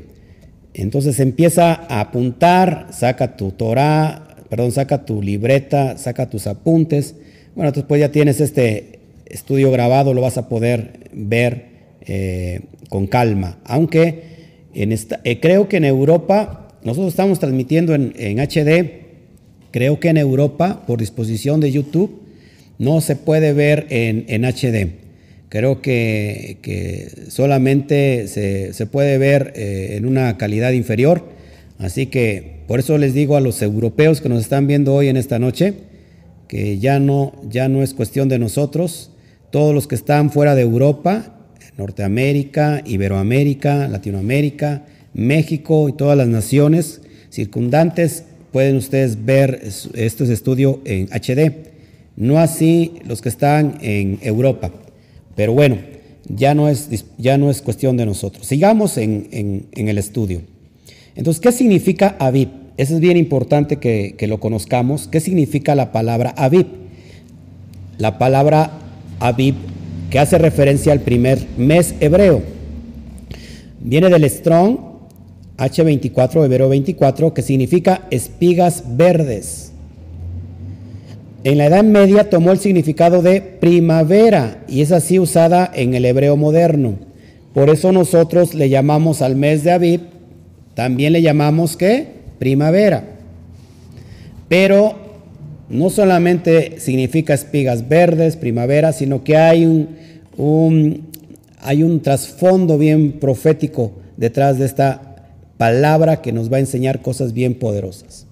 [0.73, 7.15] Entonces empieza a apuntar, saca tu Torah, perdón, saca tu libreta, saca tus apuntes.
[7.55, 11.67] Bueno, después ya tienes este estudio grabado, lo vas a poder ver
[12.07, 13.59] eh, con calma.
[13.65, 14.23] Aunque
[14.75, 19.04] en esta, eh, creo que en Europa, nosotros estamos transmitiendo en, HD,
[19.75, 22.23] creo que en Europa, por disposición de YouTube,
[22.79, 24.93] no se puede ver en, HD.
[25.49, 31.29] Creo que, solamente se, puede ver eh, en una calidad inferior.
[31.81, 35.17] Así que por eso les digo a los europeos que nos están viendo hoy en
[35.17, 35.75] esta noche,
[36.47, 39.11] que ya no, ya no es cuestión de nosotros.
[39.51, 41.37] Todos los que están fuera de Europa,
[41.77, 44.85] Norteamérica, Iberoamérica, Latinoamérica,
[45.15, 48.23] México y todas las naciones circundantes,
[48.55, 49.63] pueden ustedes ver
[49.95, 51.53] este estudio en HD.
[52.15, 54.71] No así los que están en Europa.
[55.35, 55.79] Pero bueno,
[56.29, 56.89] ya no es,
[57.19, 58.47] ya no es cuestión de nosotros.
[58.47, 60.43] Sigamos en el estudio.
[61.17, 62.49] Entonces, ¿qué significa Aviv?
[62.77, 65.09] Eso es bien importante que, lo conozcamos.
[65.09, 66.67] ¿Qué significa la palabra Aviv?
[67.99, 68.71] La palabra
[69.19, 69.57] Aviv,
[70.11, 72.41] que hace referencia al primer mes hebreo,
[73.81, 74.94] viene del Strong
[75.59, 79.73] H24, hebreo 24, que significa espigas verdes.
[81.45, 86.05] En la Edad Media tomó el significado de primavera y es así usada en el
[86.05, 86.95] hebreo moderno.
[87.53, 90.01] Por eso nosotros le llamamos al mes de Aviv
[90.75, 92.09] también le llamamos ¿qué?
[92.39, 93.05] Primavera.
[94.49, 94.95] Pero
[95.69, 101.09] no solamente significa espigas verdes, primavera, sino que hay un,
[101.61, 105.14] hay un trasfondo bien profético detrás de esta
[105.57, 108.27] palabra que nos va a enseñar cosas bien poderosas.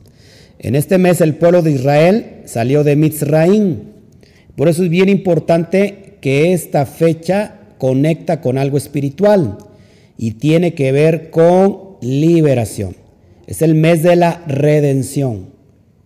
[0.59, 3.79] En este mes el pueblo de Israel salió de Mitzraim.
[4.57, 9.59] Por eso es bien importante que esta fecha conecta con algo espiritual
[10.17, 12.95] y tiene que ver con liberación.
[13.47, 15.49] Es el mes de la redención,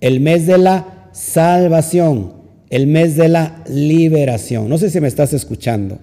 [0.00, 2.32] el mes de la salvación,
[2.70, 4.68] el mes de la liberación.
[4.68, 5.98] No sé si me estás escuchando,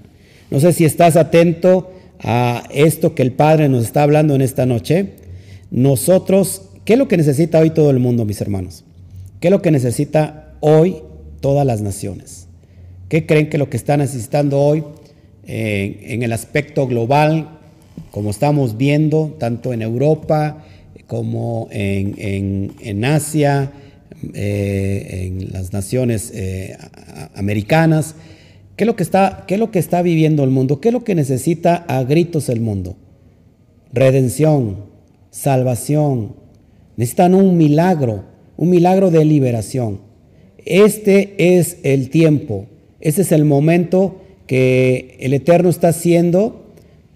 [0.52, 4.65] no sé si estás atento a esto que el Padre nos está hablando en esta
[4.65, 5.13] noche.
[5.71, 8.84] Nosotros, ¿qué es lo que necesita hoy todo el mundo, mis hermanos?
[9.39, 10.97] ¿Qué es lo que necesita hoy
[11.41, 12.47] todas las naciones?
[13.10, 14.84] ¿Qué creen que lo que está necesitando hoy
[15.45, 17.60] eh, en el aspecto global
[18.12, 20.63] como estamos viendo, tanto en Europa
[21.08, 23.71] como en, Asia,
[24.34, 26.78] eh, en las naciones eh,
[27.36, 28.15] americanas.
[28.76, 30.82] ¿Qué es, lo que está, ¿Qué es lo que está viviendo el mundo?
[30.82, 32.96] ¿Qué es lo que necesita a gritos el mundo?
[33.92, 34.78] Redención,
[35.30, 36.36] salvación.
[36.98, 38.24] Necesitan un milagro,
[38.58, 40.00] un milagro de liberación.
[40.66, 42.68] Este es el tiempo,
[43.02, 46.64] este es el momento que el Eterno está haciendo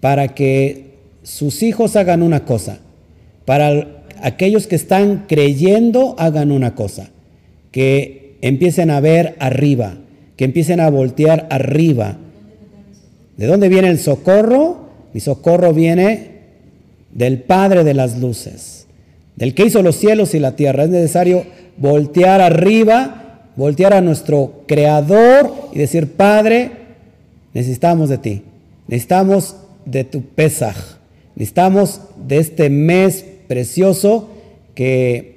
[0.00, 0.88] para que
[1.22, 2.80] sus hijos hagan una cosa,
[3.44, 7.10] para aquellos que están creyendo hagan una cosa,
[7.70, 9.98] que empiecen a ver arriba,
[10.38, 12.16] que empiecen a voltear arriba.
[13.36, 14.88] ¿De dónde viene el socorro?
[15.12, 16.38] Mi socorro viene
[17.12, 18.86] del Padre de las luces,
[19.34, 20.84] del que hizo los cielos y la tierra.
[20.84, 21.44] Es necesario
[21.76, 26.70] voltear arriba, voltear a nuestro Creador y decir, Padre,
[27.52, 28.42] necesitamos de ti.
[28.86, 30.76] Necesitamos de tu Pesaj.
[31.34, 34.30] Necesitamos de este mes precioso
[34.76, 35.34] que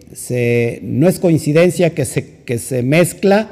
[0.84, 3.50] no es coincidencia que se mezcla,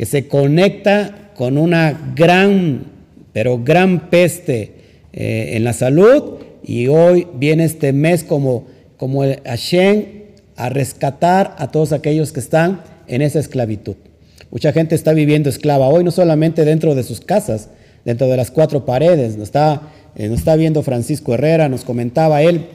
[0.00, 2.84] que se conecta con una gran,
[3.34, 4.72] pero gran peste
[5.12, 8.64] eh, en la salud y hoy viene este mes como,
[8.96, 10.06] como el Hashem
[10.56, 13.96] a rescatar a todos aquellos que están en esa esclavitud.
[14.50, 17.68] Mucha gente está viviendo esclava hoy, no solamente dentro de sus casas,
[18.06, 19.82] dentro de las cuatro paredes, no está
[20.16, 22.68] eh, nos está viendo Francisco Herrera, nos comentaba él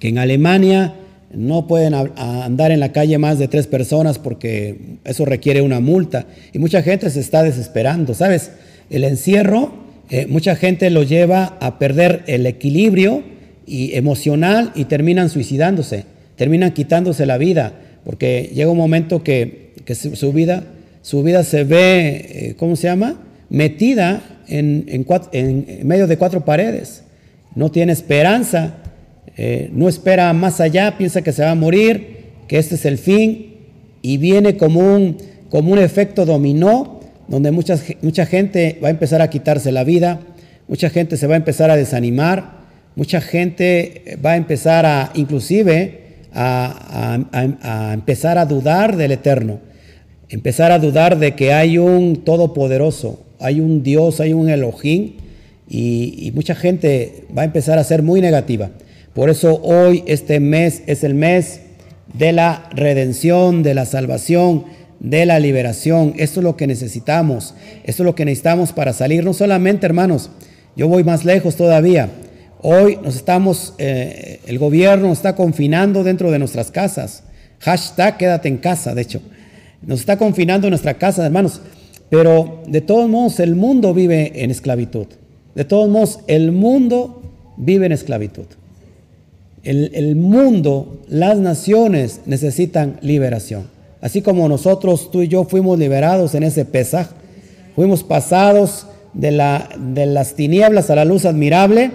[0.00, 0.94] que en Alemania
[1.36, 6.26] no pueden andar en la calle más de tres personas porque eso requiere una multa.
[6.52, 8.50] Y mucha gente se está desesperando, ¿sabes?
[8.90, 9.72] El encierro,
[10.10, 13.22] eh, mucha gente lo lleva a perder el equilibrio
[13.66, 16.04] y emocional y terminan suicidándose,
[16.36, 17.72] terminan quitándose la vida,
[18.04, 20.64] porque llega un momento que, su, vida,
[21.02, 23.20] su vida se ve, eh, ¿cómo se llama?
[23.48, 25.06] Metida en,
[25.84, 27.02] medio de cuatro paredes.
[27.54, 28.74] No tiene esperanza,
[29.36, 32.98] eh, no espera más allá, piensa que se va a morir, que este es el
[32.98, 33.54] fin,
[34.02, 35.16] y viene como un,
[35.50, 40.20] como un efecto dominó, donde mucha gente va a empezar a quitarse la vida,
[40.68, 42.64] mucha gente se va a empezar a desanimar,
[42.96, 49.60] mucha gente va a empezar a, inclusive, a, empezar a dudar del Eterno,
[50.28, 55.14] empezar a dudar de que hay un Todopoderoso, hay un Dios, hay un Elohim,
[55.68, 58.70] y, mucha gente va a empezar a ser muy negativa.
[59.14, 61.60] Por eso hoy, este mes, es el mes
[62.12, 64.64] de la redención, de la salvación,
[64.98, 66.14] de la liberación.
[66.16, 67.54] Esto es lo que necesitamos.
[67.84, 69.24] Esto es lo que necesitamos para salir.
[69.24, 70.30] No solamente, hermanos,
[70.76, 72.10] yo voy más lejos todavía.
[72.60, 77.22] Hoy nos estamos, eh, el gobierno está confinando dentro de nuestras casas.
[77.60, 79.20] Hashtag quédate en casa, de hecho.
[79.82, 81.60] Nos está confinando en nuestra casa, hermanos.
[82.10, 85.06] Pero de todos modos, el mundo vive en esclavitud.
[85.54, 87.22] De todos modos, el mundo
[87.56, 88.46] vive en esclavitud.
[89.64, 93.68] El, mundo, las naciones necesitan liberación.
[94.00, 97.08] Así como nosotros, tú y yo, fuimos liberados en ese Pesaj,
[97.74, 101.90] fuimos pasados de, la, de las tinieblas a la luz admirable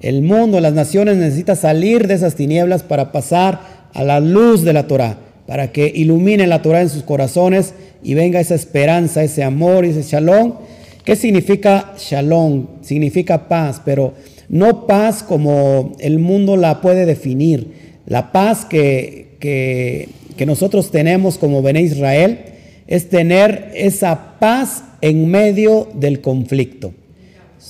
[0.00, 3.60] el mundo, las naciones necesitan salir de esas tinieblas para pasar
[3.94, 8.14] a la luz de la Torah, para que ilumine la Torah en sus corazones y
[8.14, 10.54] venga esa esperanza, ese amor ese shalom.
[11.02, 12.66] ¿Qué significa shalom?
[12.82, 14.12] Significa paz, pero
[14.48, 17.72] no paz como el mundo la puede definir.
[18.06, 20.08] La paz que, que,
[20.46, 22.38] nosotros tenemos como Bene Israel
[22.86, 26.94] es tener esa paz en medio del conflicto,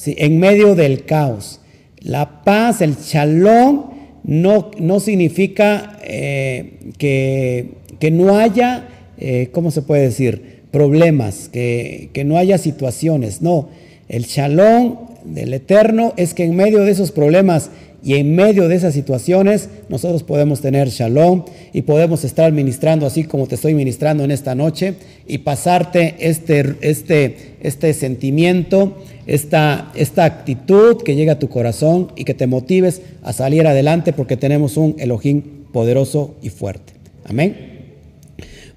[0.07, 1.61] en medio del caos.
[2.01, 3.91] La paz, el shalom,
[4.25, 10.65] no, no significa eh, que, no haya, eh, ¿cómo se puede decir?
[10.71, 13.41] Problemas, que, que no haya situaciones.
[13.41, 13.71] No,
[14.09, 17.71] el shalom del Eterno es que en medio de esos problemas
[18.05, 23.25] y en medio de esas situaciones nosotros podemos tener shalom y podemos estar ministrando así
[23.25, 24.95] como te estoy ministrando en esta noche
[25.27, 28.97] y pasarte este, este, este sentimiento,
[29.27, 34.13] esta, esta actitud que llega a tu corazón y que te motives a salir adelante
[34.13, 36.93] porque tenemos un Elohim poderoso y fuerte.
[37.25, 37.57] Amén.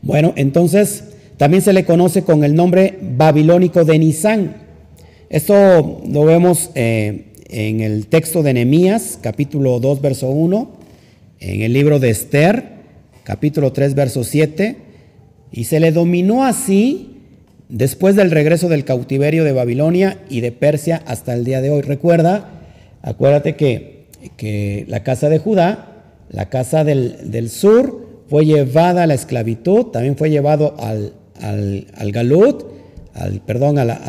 [0.01, 1.03] Bueno, entonces
[1.37, 4.68] también se le conoce con el nombre babilónico de Nisán.
[5.29, 10.71] Esto lo vemos eh, en el texto de Nehemías, capítulo 2, verso 1,
[11.39, 12.63] en el libro de Esther,
[13.25, 14.77] capítulo 3, verso 7,
[15.51, 17.17] y se le dominó así
[17.69, 21.83] después del regreso del cautiverio de Babilonia y de Persia hasta el día de hoy.
[21.83, 22.49] Recuerda,
[23.03, 29.13] acuérdate que, que la casa de Judá, la casa del, sur, fue llevada a la
[29.13, 32.65] esclavitud, también fue llevado al, al, galut,
[33.13, 34.01] al, perdón, a la,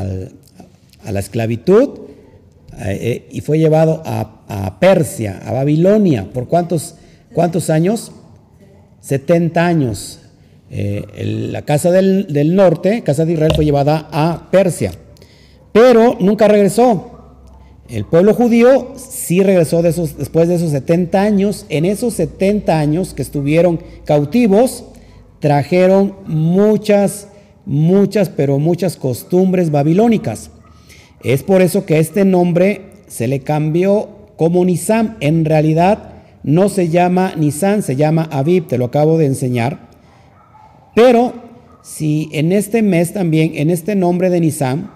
[1.05, 2.11] a la esclavitud,
[2.78, 4.36] eh, eh, y fue llevado a,
[4.80, 6.28] Persia, a Babilonia.
[6.32, 6.96] ¿Por cuántos,
[7.32, 8.12] cuántos años?
[9.01, 10.20] 70 años.
[10.70, 14.92] Eh, la casa del, norte, casa de Israel, fue llevada a Persia,
[15.72, 17.07] pero nunca regresó.
[17.88, 21.66] El pueblo judío sí regresó después de esos 70 años.
[21.68, 24.84] En esos 70 años que estuvieron cautivos,
[25.40, 27.28] trajeron muchas,
[27.66, 30.51] muchas, pero muchas costumbres babilónicas.
[31.22, 35.16] Es por eso que este nombre se le cambió como Nisam.
[35.20, 36.12] En realidad
[36.42, 39.90] no se llama Nisan, se llama Aviv, te lo acabo de enseñar.
[40.94, 41.34] Pero
[41.82, 44.90] si en este mes también, en este nombre de Nisam,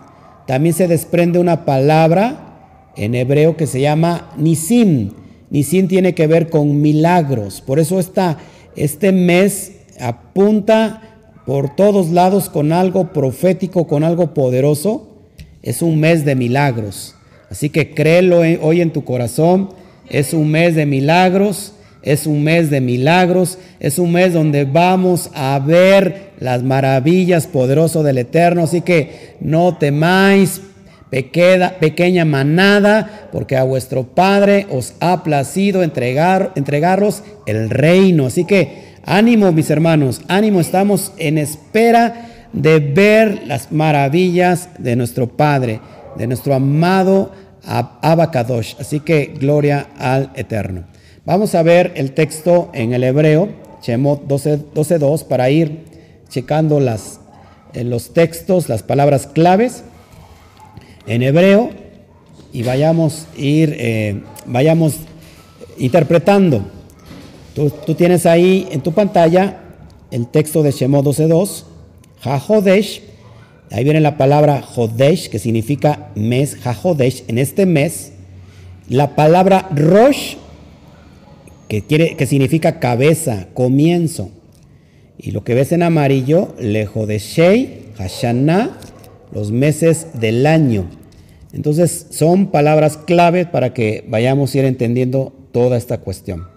[0.46, 5.10] también se desprende una palabra en hebreo que se llama Nisim.
[5.50, 7.60] Nisim tiene que ver con milagros.
[7.60, 8.38] Por eso está,
[8.76, 11.02] este mes apunta
[11.44, 15.13] por todos lados con algo profético, con algo poderoso
[15.64, 17.14] es un mes de milagros.
[17.50, 19.70] Así que créelo hoy en tu corazón.
[20.10, 21.72] Es un mes de milagros.
[22.02, 23.58] Es un mes de milagros.
[23.80, 28.64] Es un mes donde vamos a ver las maravillas poderosas del Eterno.
[28.64, 30.60] Así que no temáis,
[31.08, 38.26] pequeña manada, porque a vuestro Padre os ha placido entregar, entregaros el reino.
[38.26, 45.28] Así que ánimo, mis hermanos, ánimo, estamos en espera de ver las maravillas de nuestro
[45.28, 45.80] Padre,
[46.16, 47.32] de nuestro amado
[47.66, 48.76] Abacadosh.
[48.78, 50.84] Así que gloria al Eterno.
[51.26, 53.48] Vamos a ver el texto en el hebreo,
[53.82, 55.84] Shemot 12.2, 12, para ir
[56.28, 56.80] checando
[57.74, 59.84] en los textos, las palabras claves
[61.06, 61.70] en hebreo
[62.52, 64.96] y vayamos ir, eh, vayamos
[65.78, 66.62] interpretando.
[67.54, 69.60] Tú, tú, tienes ahí en tu pantalla
[70.10, 71.73] el texto de Shemot 12.2
[72.24, 73.02] Jajodesh,
[73.70, 78.12] ahí viene la palabra Jodesh, que significa mes, Jajodesh, en este mes,
[78.88, 80.36] la palabra Rosh,
[81.68, 84.30] que, quiere, que significa cabeza, comienzo.
[85.18, 88.78] Y lo que ves en amarillo, Lejodeshei, Hashanah,
[89.30, 90.88] los meses del año.
[91.52, 96.48] Entonces son palabras clave para que vayamos a ir entendiendo toda esta cuestión.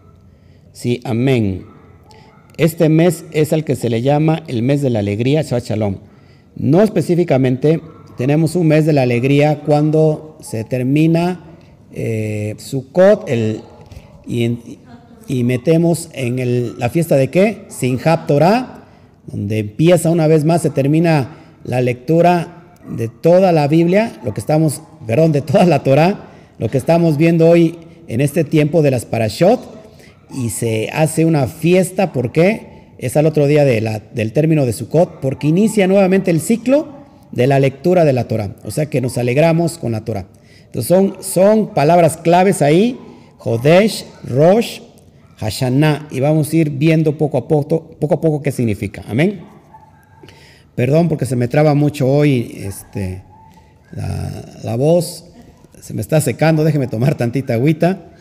[0.71, 1.76] Sí, amén.
[2.57, 5.97] Este mes es al que se le llama el mes de la alegría, Shabbat Shalom.
[6.55, 7.81] No específicamente,
[8.17, 11.39] tenemos un mes de la alegría cuando se termina
[11.93, 13.61] eh, Sukkot el,
[14.25, 17.65] y, metemos en la fiesta de qué?
[17.67, 18.85] Sinjab Torah,
[19.27, 24.39] donde empieza una vez más, se termina la lectura de toda la Biblia, lo que
[24.39, 26.27] estamos, perdón, de toda la Torah,
[26.57, 27.77] lo que estamos viendo hoy
[28.07, 29.76] en este tiempo de las Parashot,
[30.33, 32.77] y se hace una fiesta, ¿por qué?
[32.97, 36.87] es al otro día del término de Sukkot, porque inicia nuevamente el ciclo
[37.31, 38.55] de la lectura de la Torah.
[38.63, 40.25] O sea que nos alegramos con la Torah.
[40.65, 42.99] Entonces son, son palabras claves ahí,
[43.37, 44.81] Jodesh, Rosh,
[45.37, 49.03] Hashanah, y vamos a ir viendo poco a poco, poco a poco qué significa.
[49.07, 49.41] Amén.
[50.75, 53.23] Perdón porque se me traba mucho hoy este,
[53.91, 55.25] la, la voz,
[55.81, 58.11] se me está secando, déjeme tomar tantita agüita.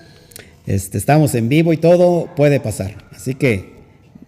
[0.67, 2.95] Este, estamos en vivo y todo puede pasar.
[3.13, 3.77] Así que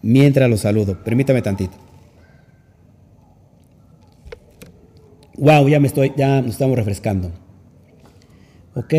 [0.01, 1.03] mientras los saludo.
[1.03, 1.75] Permítame tantito.
[5.37, 7.31] Wow, ya me estoy, ya nos estamos refrescando.
[8.75, 8.93] Ok,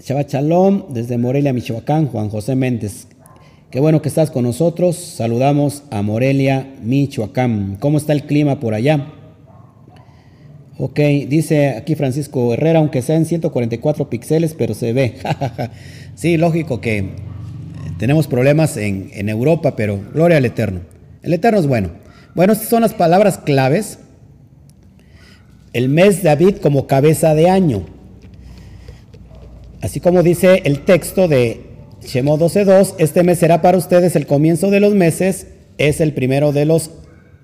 [0.00, 3.06] Shabbat Shalom desde Morelia, Michoacán, Juan José Méndez.
[3.70, 4.96] Qué bueno que estás con nosotros.
[4.96, 7.76] Saludamos a Morelia, Michoacán.
[7.80, 9.12] ¿Cómo está el clima por allá?
[10.78, 10.98] Ok,
[11.28, 15.14] dice aquí Francisco Herrera, aunque sea en 144 píxeles, pero se ve.
[16.14, 17.10] sí, lógico que
[17.98, 20.80] tenemos problemas en, Europa, pero gloria al Eterno.
[21.22, 21.90] El Eterno es bueno.
[22.34, 23.98] Bueno, estas son las palabras claves.
[25.72, 27.84] El mes David como cabeza de año.
[29.82, 31.60] Así como dice el texto de
[32.00, 35.48] Shemo 12.2, este mes será para ustedes el comienzo de los meses,
[35.78, 36.90] es el primero de los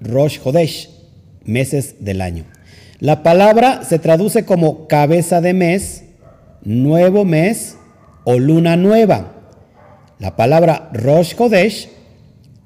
[0.01, 0.91] Rosh Hodesh,
[1.45, 2.45] meses del año.
[3.01, 6.05] La palabra se traduce como cabeza de mes,
[6.64, 7.76] nuevo mes
[8.24, 9.34] o luna nueva.
[10.18, 11.90] La palabra Rosh Kodesh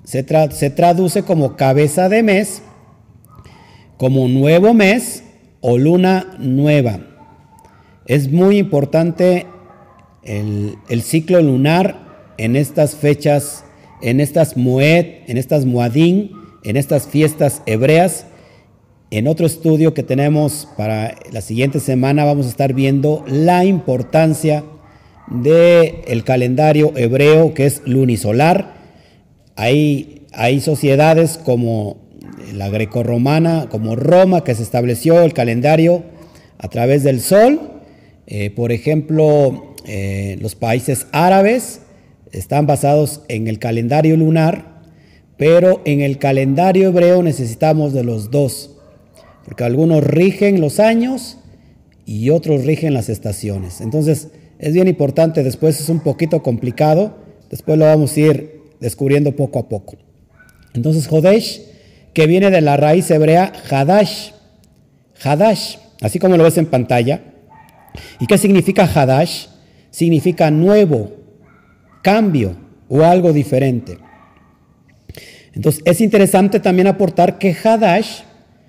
[0.05, 2.63] se, traduce como cabeza de mes,
[3.99, 5.23] como nuevo mes
[5.61, 7.01] o luna nueva.
[8.07, 9.47] Es muy importante
[10.23, 13.65] el, ciclo lunar en estas fechas,
[14.01, 16.33] en estas Moed, en estas Muadín,
[16.65, 18.27] en estas fiestas hebreas.
[19.13, 24.65] En otro estudio que tenemos para la siguiente semana vamos a estar viendo la importancia
[25.29, 28.73] del el calendario hebreo que es lunisolar.
[29.55, 31.99] Hay, hay sociedades como
[32.55, 36.05] la grecorromana, como Roma, que se estableció el calendario
[36.57, 37.61] a través del sol.
[38.27, 41.83] Eh, por ejemplo, eh, los países árabes
[42.33, 44.81] están basados en el calendario lunar,
[45.37, 48.79] pero en el calendario hebreo necesitamos de los dos,
[49.45, 51.39] porque algunos rigen los años
[52.05, 53.81] y otros rigen las estaciones.
[53.81, 54.29] Entonces,
[54.59, 57.17] es bien importante, después es un poquito complicado,
[57.51, 59.97] después lo vamos a ir descubriendo poco a poco.
[60.75, 61.63] Entonces, Jodesh,
[62.13, 64.31] que viene de la raíz hebrea Hadash,
[65.23, 67.23] Hadash, así como lo ves en pantalla.
[68.21, 69.47] ¿Y qué significa Hadash?
[69.91, 71.13] Significa nuevo,
[72.03, 72.57] cambio
[72.89, 73.99] o algo diferente.
[75.55, 78.23] Entonces, es interesante también aportar que Hadash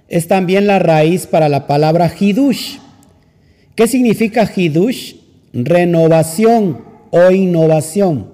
[0.07, 2.77] es también la raíz para la palabra Hidush.
[3.75, 5.23] ¿Qué significa Hidush?
[5.53, 6.81] renovación
[7.11, 8.33] o innovación,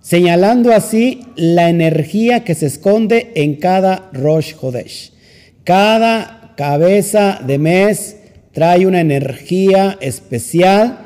[0.00, 5.12] señalando así la energía que se esconde en cada Rosh Hodesh.
[5.62, 8.16] Cada cabeza de mes
[8.52, 10.98] trae una energía especial,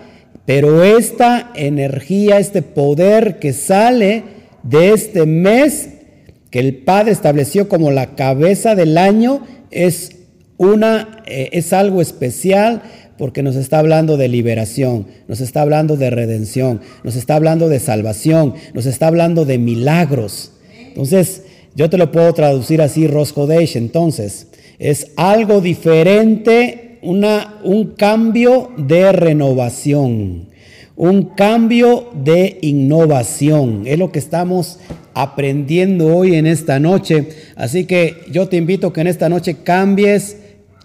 [0.47, 4.23] pero esta energía, este poder que sale
[4.63, 5.91] de este mes
[6.51, 9.43] que el Padre estableció como la cabeza del año
[9.75, 10.17] es
[10.57, 12.83] una eh, es algo especial
[13.19, 17.79] porque nos está hablando de liberación, nos está hablando de redención, nos está hablando de
[17.79, 20.53] salvación, nos está hablando de milagros.
[20.89, 21.43] Entonces,
[21.77, 23.77] yo te lo puedo traducir así, Roscodesh.
[23.77, 24.49] Entonces,
[24.79, 30.49] es algo diferente, una, un cambio de renovación,
[30.97, 33.83] un cambio de innovación.
[33.87, 34.79] Es lo que estamos
[35.15, 37.29] aprendiendo hoy en esta noche.
[37.57, 40.37] Así que yo te invito que en esta noche cambies,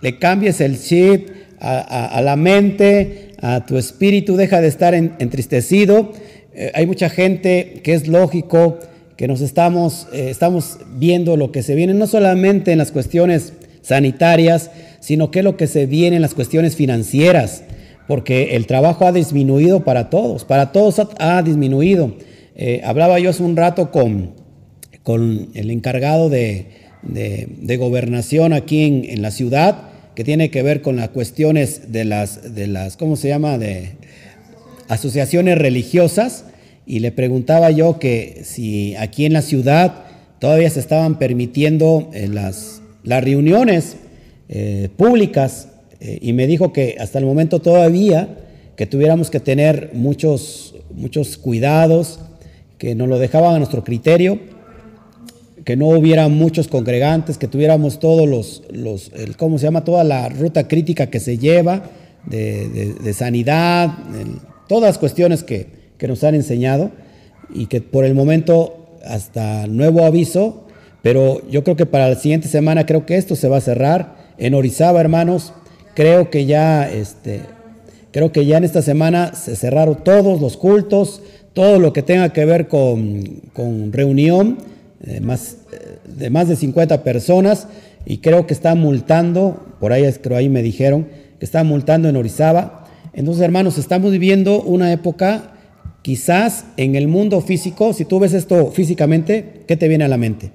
[0.02, 1.30] le cambies el chip
[1.60, 6.14] a, la mente, a tu espíritu, deja de estar entristecido.
[6.54, 8.80] Eh, hay mucha gente que es lógico
[9.18, 13.54] que nos estamos, eh, estamos viendo lo que se viene, no solamente en las cuestiones
[13.82, 17.64] sanitarias, sino que lo que se viene en las cuestiones financieras,
[18.10, 22.16] porque el trabajo ha disminuido para todos, para todos ha, disminuido.
[22.56, 24.32] Eh, hablaba yo hace un rato con,
[25.04, 26.66] con el encargado de,
[27.04, 32.04] de, gobernación aquí en, en la ciudad, que tiene que ver con las cuestiones de
[32.04, 33.92] las, de las ¿cómo se llama?, de
[34.88, 36.46] asociaciones religiosas,
[36.88, 40.06] y le preguntaba yo que si aquí en la ciudad
[40.40, 43.98] todavía se estaban permitiendo eh, las, las reuniones
[44.48, 45.69] eh, públicas,
[46.00, 48.38] eh, y me dijo que hasta el momento todavía
[48.76, 52.20] que tuviéramos que tener muchos, muchos cuidados,
[52.78, 54.40] que nos lo dejaban a nuestro criterio,
[55.66, 59.84] que no hubiera muchos congregantes, que tuviéramos todos los, los ¿cómo se llama?
[59.84, 61.84] Toda la ruta crítica que se lleva
[62.26, 63.98] de, sanidad,
[64.68, 66.92] todas las cuestiones que, que nos han enseñado
[67.54, 70.66] y que por el momento hasta nuevo aviso,
[71.02, 74.16] pero yo creo que para la siguiente semana creo que esto se va a cerrar.
[74.38, 75.54] En Orizaba, hermanos,
[75.96, 77.42] creo que ya, este,
[78.12, 81.22] creo que ya en esta semana se cerraron todos los cultos,
[81.54, 84.58] todo lo que tenga que ver con, con reunión
[85.00, 85.58] de más,
[86.06, 87.68] de más de 50 personas
[88.06, 91.08] y creo que está multando, por ahí creo ahí me dijeron
[91.40, 92.86] que está multando en Orizaba.
[93.14, 95.54] Entonces, hermanos, estamos viviendo una época
[96.02, 100.18] Quizás en el mundo físico, si tú ves esto físicamente, ¿qué te viene a la
[100.18, 100.52] mente?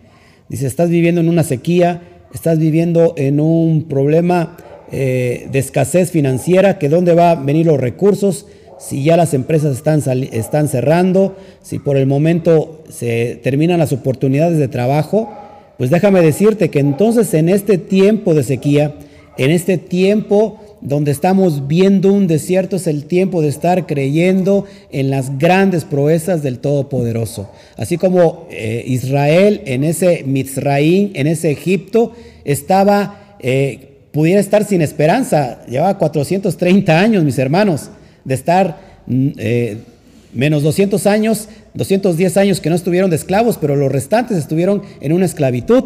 [0.48, 4.56] Dice, estás viviendo en una sequía, estás viviendo en un problema
[4.92, 8.46] eh, de escasez financiera, que dónde va a venir los recursos,
[8.78, 14.58] si ya las empresas están, están cerrando, si por el momento se terminan las oportunidades
[14.58, 15.32] de trabajo,
[15.78, 18.94] pues déjame decirte que entonces en este tiempo de sequía,
[19.38, 25.08] en este tiempo donde estamos viendo un desierto es el tiempo de estar creyendo en
[25.08, 27.50] las grandes proezas del Todopoderoso.
[27.78, 32.12] Así como eh, Israel en ese Mizraín, en ese Egipto,
[32.44, 35.58] estaba, eh, pudiera estar sin esperanza.
[35.66, 37.90] Llevaba 430 años, mis hermanos,
[38.24, 39.78] de estar mm, eh,
[40.32, 45.12] menos 200 años, 210 años que no estuvieron de esclavos, pero los restantes estuvieron en
[45.12, 45.82] una esclavitud.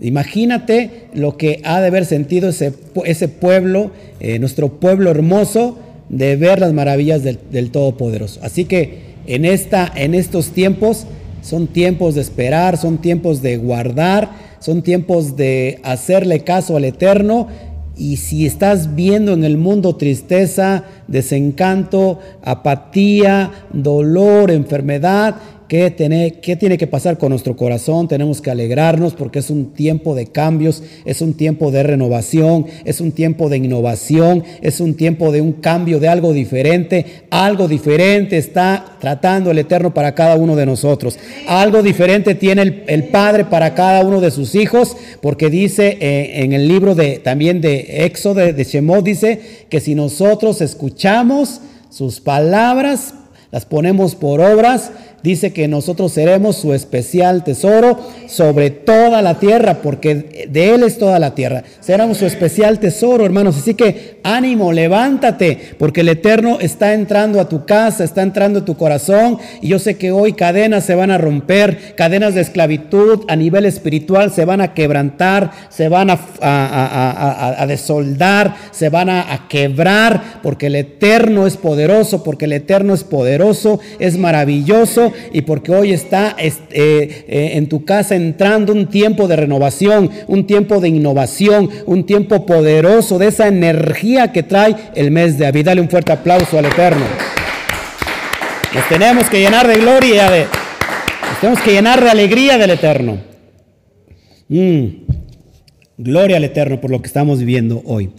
[0.00, 2.74] Imagínate lo que ha de haber sentido ese,
[3.06, 5.78] ese pueblo, eh, nuestro pueblo hermoso,
[6.10, 8.40] de ver las maravillas del, Todopoderoso.
[8.42, 11.06] Así que en, esta, en estos tiempos
[11.42, 14.30] son tiempos de esperar, son tiempos de guardar,
[14.60, 17.48] son tiempos de hacerle caso al Eterno.
[17.94, 25.36] Y si estás viendo en el mundo tristeza, desencanto, apatía, dolor, enfermedad,
[25.68, 28.06] ¿Qué tiene, ¿Qué tiene que pasar con nuestro corazón?
[28.06, 33.00] Tenemos que alegrarnos porque es un tiempo de cambios, es un tiempo de renovación, es
[33.00, 37.24] un tiempo de innovación, es un tiempo de un cambio, de algo diferente.
[37.30, 41.18] Algo diferente está tratando el Eterno para cada uno de nosotros.
[41.48, 46.52] Algo diferente tiene el, Padre para cada uno de sus hijos, porque dice eh, en
[46.52, 51.60] el libro de, también de Éxodo, de, de Shemot, dice que si nosotros escuchamos
[51.90, 53.14] sus palabras,
[53.50, 54.92] las ponemos por obras,
[55.22, 60.98] dice que nosotros seremos su especial tesoro sobre toda la tierra, porque de Él es
[60.98, 61.64] toda la tierra.
[61.80, 63.56] Seremos su especial tesoro, hermanos.
[63.56, 68.64] Así que ánimo, levántate, porque el Eterno está entrando a tu casa, está entrando a
[68.64, 69.38] tu corazón.
[69.60, 73.64] Y yo sé que hoy cadenas se van a romper, cadenas de esclavitud a nivel
[73.64, 80.66] espiritual se van a quebrantar, se van a, a, desoldar, se van a quebrar, porque
[80.66, 86.34] el Eterno es poderoso, porque el Eterno es poderoso, es maravilloso y porque hoy está
[86.38, 92.04] este, eh, en tu casa entrando un tiempo de renovación, un tiempo de innovación, un
[92.04, 95.64] tiempo poderoso de esa energía que trae el mes de Abril.
[95.64, 97.04] Dale un fuerte aplauso al Eterno.
[98.74, 103.18] Nos tenemos que llenar de gloria, nos tenemos que llenar de alegría del Eterno.
[104.48, 104.86] Mm.
[105.98, 108.10] Gloria al Eterno por lo que estamos viviendo hoy.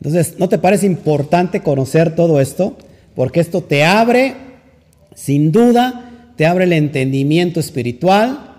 [0.00, 2.76] Entonces, ¿no te parece importante conocer todo esto?
[3.14, 4.34] Porque esto te abre,
[5.14, 6.05] sin duda,
[6.36, 8.56] te abre el entendimiento espiritual,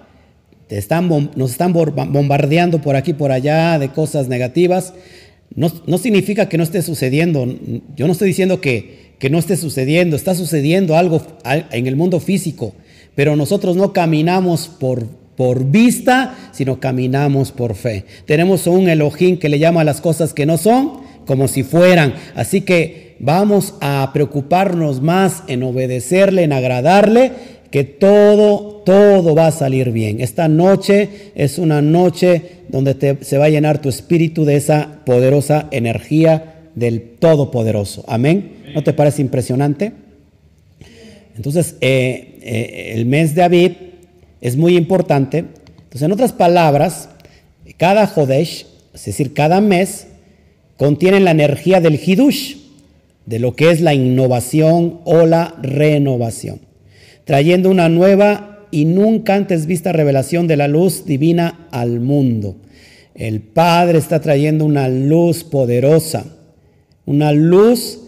[0.67, 4.93] te están, nos están bombardeando por aquí, por allá de cosas negativas.
[5.55, 7.47] No, significa que no esté sucediendo.
[7.95, 11.21] Yo no estoy diciendo que, que no esté sucediendo, está sucediendo algo
[11.71, 12.73] en el mundo físico,
[13.15, 15.05] pero nosotros no caminamos por,
[15.37, 18.05] por vista, sino caminamos por fe.
[18.25, 22.13] Tenemos un Elohim que le llama a las cosas que no son como si fueran.
[22.35, 27.31] Así que vamos a preocuparnos más en obedecerle, en agradarle
[27.71, 30.21] que todo, todo va a salir bien.
[30.21, 35.67] Esta noche es una noche donde se va a llenar tu espíritu de esa poderosa
[35.71, 38.03] energía del Todopoderoso.
[38.07, 38.57] Amén.
[38.73, 39.91] ¿No te parece impresionante?
[41.35, 43.75] Entonces, eh, eh, el mes de Aviv
[44.41, 45.39] es muy importante.
[45.39, 47.09] Entonces, en otras palabras,
[47.77, 50.07] cada Jodesh, es decir, cada mes,
[50.77, 52.55] contiene la energía del Hidush,
[53.25, 56.66] de lo que es la innovación o la renovación
[57.27, 62.55] trayendo una nueva y nunca antes vista revelación de la luz divina al mundo.
[63.13, 66.25] El Padre está trayendo una luz poderosa,
[67.05, 67.99] una luz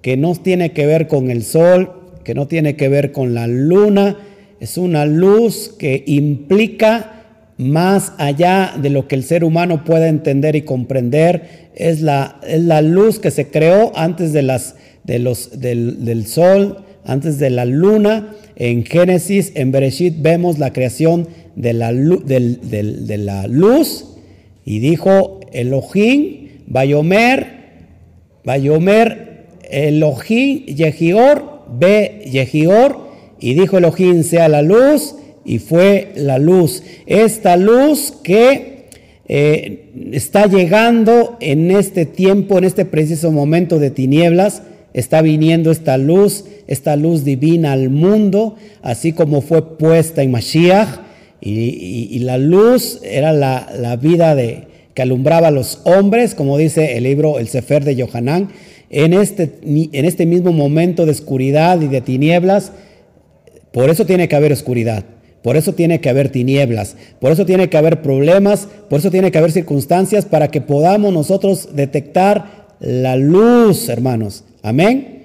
[0.00, 1.92] que no tiene que ver con el sol,
[2.24, 4.16] que no tiene que ver con la luna,
[4.60, 7.18] es una luz que implica
[7.58, 11.70] más allá de lo que el ser humano pueda entender y comprender.
[11.74, 17.38] Es la, la luz que se creó antes de las, de los, del, sol, antes
[17.38, 18.34] de la luna.
[18.54, 21.90] En Génesis, en Bereshit, vemos la creación de la,
[23.48, 24.04] luz.
[24.64, 27.46] Y dijo Elohim, Bayomer,
[28.44, 33.08] Bayomer, Elohim, Yehior, Be Yehior.
[33.40, 36.82] Y dijo Elohim, sea la luz y fue la luz.
[37.06, 38.88] Esta luz que
[39.28, 45.96] eh, está llegando en este tiempo, en este preciso momento de tinieblas, está viniendo esta
[45.96, 51.00] luz, esta luz divina al mundo, así como fue puesta en Mashiach.
[51.40, 54.36] Y, la luz era la, vida
[54.94, 58.50] que alumbraba a los hombres, como dice el libro El Sefer de Yohanan.
[58.90, 62.72] En este, en este mismo momento de oscuridad y de tinieblas,
[63.72, 65.04] por eso tiene que haber oscuridad.
[65.42, 69.30] Por eso tiene que haber tinieblas, por eso tiene que haber problemas, por eso tiene
[69.30, 74.44] que haber circunstancias para que podamos nosotros detectar la luz, hermanos.
[74.62, 75.17] Amén.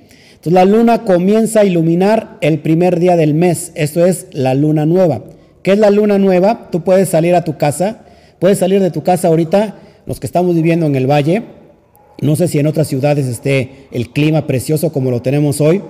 [0.43, 3.71] Entonces la luna comienza a iluminar el primer día del mes.
[3.75, 5.23] Esto es la luna nueva.
[5.61, 6.67] ¿Qué es la luna nueva?
[6.69, 8.01] Tú puedes salir a tu casa,
[8.39, 9.75] puedes salir de tu casa ahorita,
[10.05, 11.43] los que estamos viviendo en el valle.
[12.19, 15.81] No sé si en otras ciudades esté el clima precioso como lo tenemos hoy.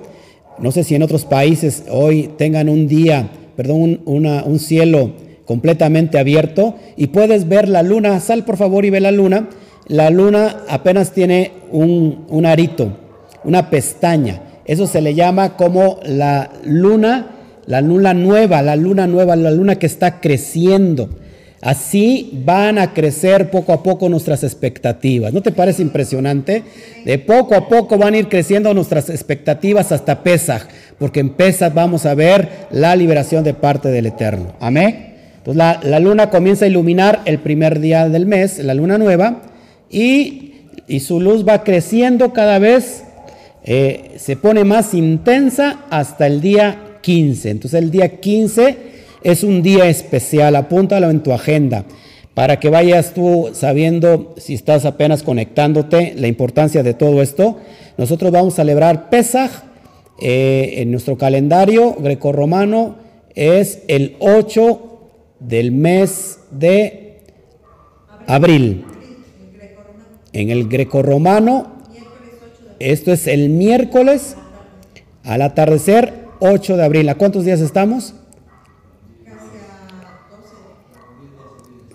[0.59, 5.13] No sé si en otros países hoy tengan un día perdón, un, cielo
[5.45, 8.19] completamente abierto y puedes ver la luna.
[8.19, 9.49] Sal por favor y ve la luna.
[9.87, 12.99] La luna apenas tiene un, un arito,
[13.43, 14.41] una pestaña.
[14.65, 17.27] Eso se le llama como la luna,
[17.65, 21.09] la luna nueva, la luna nueva, la luna que está creciendo.
[21.61, 25.31] Así van a crecer poco a poco nuestras expectativas.
[25.31, 26.63] ¿No te parece impresionante?
[27.05, 30.63] De poco a poco van a ir creciendo nuestras expectativas hasta Pesaj,
[30.99, 34.55] porque en Pesaj vamos a ver la liberación de parte del Eterno.
[34.59, 35.13] Amén.
[35.45, 39.41] Entonces la, luna comienza a iluminar el primer día del mes, la luna nueva,
[39.89, 40.51] y,
[40.99, 43.03] su luz va creciendo cada vez,
[43.63, 47.49] eh, se pone más intensa hasta el día 15.
[47.49, 48.77] Entonces el día 15
[49.23, 51.85] es un día especial, apúntalo en tu agenda
[52.33, 57.59] para que vayas tú sabiendo, si estás apenas conectándote, la importancia de todo esto.
[57.97, 59.51] Nosotros vamos a celebrar Pesaj
[60.19, 62.95] eh, en nuestro calendario grecorromano,
[63.35, 64.99] es el 8
[65.39, 67.19] del mes de
[68.27, 68.85] abril.
[70.31, 71.82] En el grecorromano,
[72.79, 74.35] esto es el miércoles
[75.23, 77.09] al atardecer 8 de abril.
[77.09, 78.15] ¿A cuántos días estamos?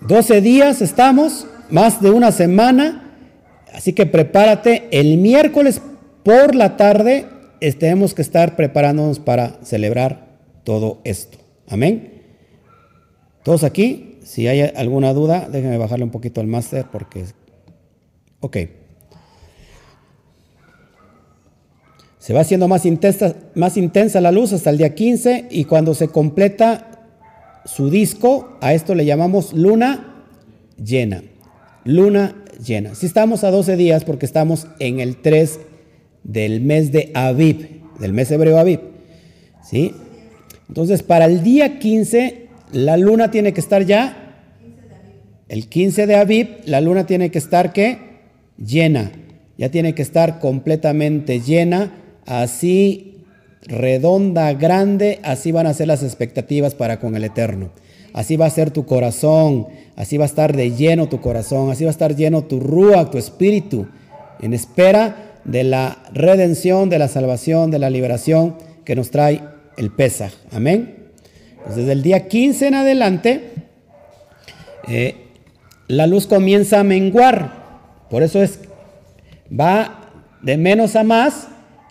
[0.07, 3.13] 12 días estamos, más de una semana,
[3.73, 4.87] así que prepárate.
[4.91, 5.81] El miércoles
[6.23, 7.27] por la tarde
[7.77, 11.37] tenemos que estar preparándonos para celebrar todo esto.
[11.67, 12.23] Amén.
[13.43, 17.25] Todos aquí, si hay alguna duda, déjenme bajarle un poquito al máster porque...
[18.39, 18.57] Ok.
[22.19, 25.95] Se va haciendo más intensa, más intensa la luz hasta el día 15 y cuando
[25.95, 27.07] se completa
[27.65, 30.23] su disco, a esto le llamamos luna
[30.77, 31.23] llena.
[31.85, 32.93] Luna llena.
[32.95, 35.59] Si estamos a 12 días porque estamos en el 3
[36.23, 38.81] del mes de Aviv, del mes hebreo Aviv.
[39.63, 39.93] ¿Sí?
[40.67, 44.35] Entonces, para el día 15, la luna tiene que estar ya.
[45.47, 47.97] El 15 de Aviv, la luna tiene que estar ¿qué?
[48.57, 49.11] Llena.
[49.57, 51.91] Ya tiene que estar completamente llena.
[52.29, 53.25] Así
[53.63, 57.71] redonda, grande, así van a ser las expectativas para con el Eterno.
[58.13, 61.85] Así va a ser tu corazón, así va a estar de lleno tu corazón, así
[61.85, 63.87] va a estar lleno tu rúa, tu espíritu,
[64.41, 69.41] en espera de la redención, de la salvación, de la liberación que nos trae
[69.77, 70.31] el Pesaj.
[70.51, 71.07] Amén.
[71.63, 73.53] Pues desde el día 15 en adelante,
[74.87, 75.15] eh,
[75.87, 78.05] la luz comienza a menguar.
[78.11, 78.59] Por eso es,
[79.51, 80.11] va
[80.43, 81.47] de menos a más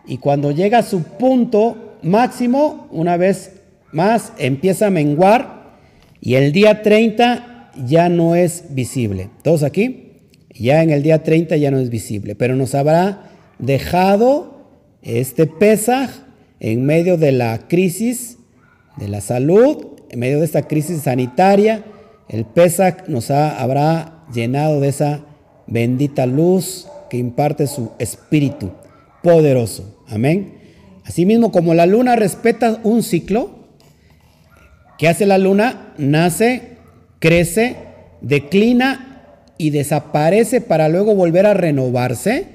[0.09, 3.53] y cuando llega a su punto máximo, una vez
[3.93, 5.77] más empieza a menguar
[6.21, 9.31] y el día 30 ya no es visible.
[9.43, 10.13] ¿Todos aquí?
[10.55, 14.67] Ya en el día 30 ya no es visible, pero nos habrá dejado
[15.03, 16.11] este Pesaj
[16.59, 18.39] en medio de la crisis
[18.97, 21.85] de la salud, en medio de esta crisis sanitaria,
[22.29, 25.21] el Pesaj nos habrá llenado de esa
[25.67, 28.71] bendita luz que imparte su espíritu
[29.23, 29.98] poderoso.
[30.09, 30.55] Amén.
[31.05, 33.51] Asimismo, como la luna respeta un ciclo,
[34.99, 35.95] ¿qué hace la luna?
[35.99, 36.77] Nace,
[37.19, 37.77] crece,
[38.21, 39.25] declina
[39.59, 42.47] y desaparece para luego volver a renovarse,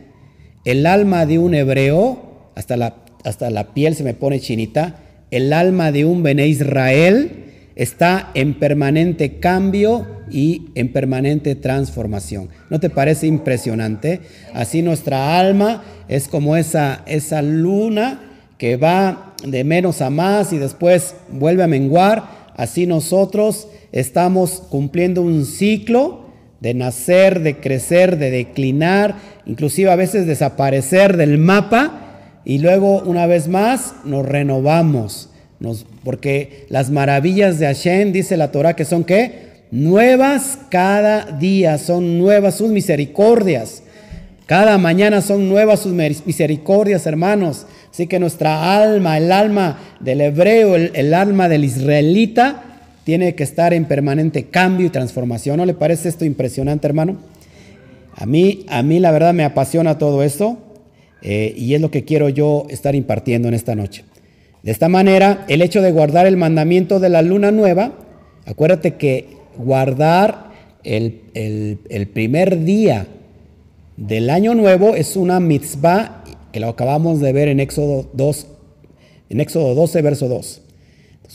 [0.65, 4.99] el alma de un hebreo, hasta la, hasta la piel se me pone chinita,
[5.31, 7.43] el alma de un Bene Israel
[7.75, 12.49] está en permanente cambio y en permanente transformación.
[12.69, 14.21] ¿No te parece impresionante?
[14.53, 18.21] Así nuestra alma es como esa, esa luna
[18.57, 22.51] que va de menos a más y después vuelve a menguar.
[22.55, 26.23] Así nosotros estamos cumpliendo un ciclo
[26.59, 29.15] de nacer, de crecer, de declinar,
[29.45, 35.29] inclusive a veces desaparecer del mapa y luego una vez más nos renovamos.
[36.03, 39.43] Porque las maravillas de Hashem, dice la Torah, que son qué?
[39.71, 43.83] Nuevas cada día, son nuevas sus misericordias.
[44.45, 47.65] Cada mañana son nuevas sus misericordias, hermanos.
[47.89, 52.63] Así que nuestra alma, el alma del hebreo, el, alma del israelita,
[53.05, 55.57] tiene que estar en permanente cambio y transformación.
[55.57, 57.17] ¿No le parece esto impresionante, hermano?
[58.15, 60.57] A mí, a mí la verdad me apasiona todo esto
[61.21, 64.03] eh, y es lo que quiero yo estar impartiendo en esta noche.
[64.63, 67.91] De esta manera, el hecho de guardar el mandamiento de la luna nueva,
[68.45, 70.51] acuérdate que guardar
[70.83, 73.07] el, el primer día
[73.97, 78.47] del año nuevo es una mitzvah que lo acabamos de ver en Éxodo 2,
[79.29, 80.61] en Éxodo 12, verso 2.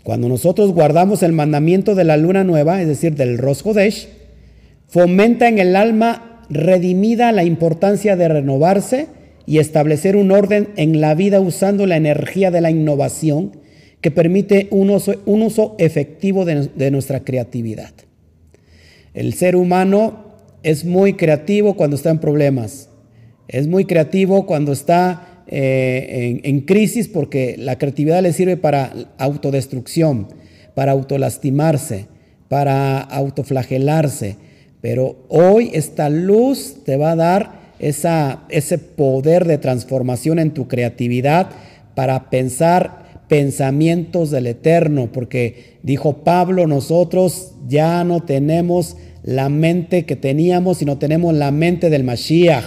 [0.04, 4.08] cuando nosotros guardamos el mandamiento de la luna nueva, es decir, del Rosh Hodesh,
[4.86, 9.17] fomenta en el alma redimida la importancia de renovarse
[9.48, 13.52] y establecer un orden en la vida usando la energía de la innovación
[14.02, 17.92] que permite un uso, un uso efectivo de, nuestra creatividad.
[19.14, 22.90] El ser humano es muy creativo cuando está en problemas.
[23.48, 30.28] Es muy creativo cuando está eh, en, crisis porque la creatividad le sirve para autodestrucción,
[30.74, 32.04] para autolastimarse,
[32.48, 34.36] para autoflagelarse.
[34.82, 40.68] Pero hoy esta luz te va a dar esa, ese poder de transformación en tu
[40.68, 41.50] creatividad
[41.94, 50.16] para pensar pensamientos del eterno, porque dijo Pablo, nosotros ya no tenemos la mente que
[50.16, 52.64] teníamos, sino tenemos la mente del Mashiach.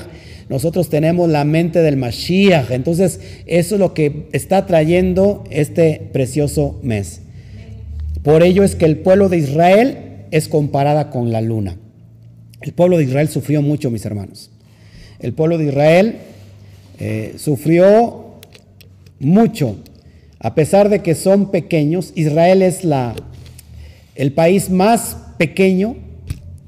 [0.49, 2.72] Nosotros tenemos la mente del Mashiach.
[2.72, 7.22] Entonces, eso es lo que está trayendo este precioso mes.
[8.22, 9.97] Por ello es que el pueblo de Israel
[10.30, 11.78] es comparada con la luna.
[12.62, 14.51] El pueblo de Israel sufrió mucho, mis hermanos.
[15.22, 16.16] El pueblo de Israel
[17.00, 18.26] eh, sufrió
[19.20, 19.78] mucho.
[20.40, 23.14] A pesar de que son pequeños, Israel es la,
[24.16, 25.96] el país más pequeño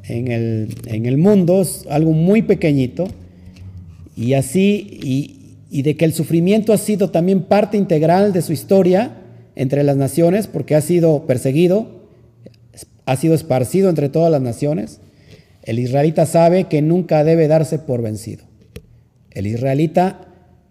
[0.03, 3.07] en el, mundo, es algo muy pequeñito,
[4.15, 8.53] y así, y, y de que el sufrimiento ha sido también parte integral de su
[8.53, 9.17] historia
[9.55, 11.87] entre las naciones, porque ha sido perseguido,
[13.05, 14.99] ha sido esparcido entre todas las naciones.
[15.63, 18.43] El israelita sabe que nunca debe darse por vencido.
[19.31, 20.27] El israelita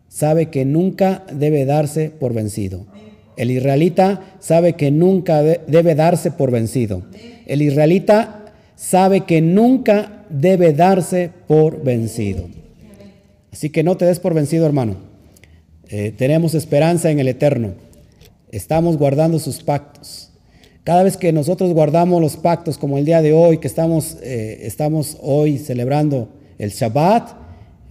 [0.08, 2.86] sabe que nunca debe darse por vencido.
[3.36, 7.02] El israelita sabe que nunca debe darse por vencido.
[7.46, 12.48] El israelita sabe que nunca debe darse por vencido.
[13.52, 14.96] Así que no te des por vencido, hermano.
[15.88, 17.74] Eh, tenemos esperanza en el Eterno.
[18.50, 20.31] Estamos guardando sus pactos.
[20.84, 24.60] Cada vez que nosotros guardamos los pactos, como el día de hoy, que estamos, eh,
[24.62, 26.28] estamos hoy celebrando
[26.58, 27.30] el Shabbat,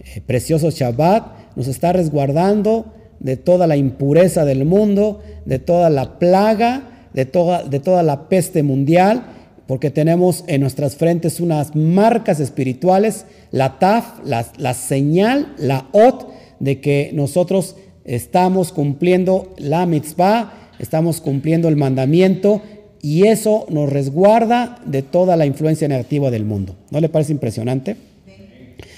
[0.00, 6.18] eh, precioso Shabbat, nos está resguardando de toda la impureza del mundo, de toda la
[6.18, 9.24] plaga, de toda, de toda la peste mundial
[9.66, 16.28] porque tenemos en nuestras frentes unas marcas espirituales, la taf, la, señal, la ot,
[16.60, 22.60] de que nosotros estamos cumpliendo la mitzvah, estamos cumpliendo el mandamiento
[23.02, 26.76] y eso nos resguarda de toda la influencia negativa del mundo.
[26.90, 27.96] ¿No le parece impresionante?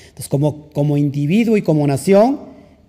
[0.09, 2.41] Entonces, como, como individuo y como nación,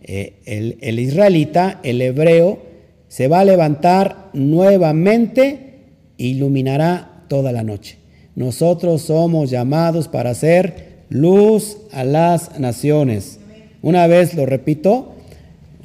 [0.04, 2.60] eh, el, el israelita, el hebreo,
[3.08, 5.80] se va a levantar nuevamente,
[6.18, 7.98] iluminará toda la noche.
[8.36, 13.40] Nosotros somos llamados para ser luz a las naciones.
[13.82, 15.14] Una vez lo repito,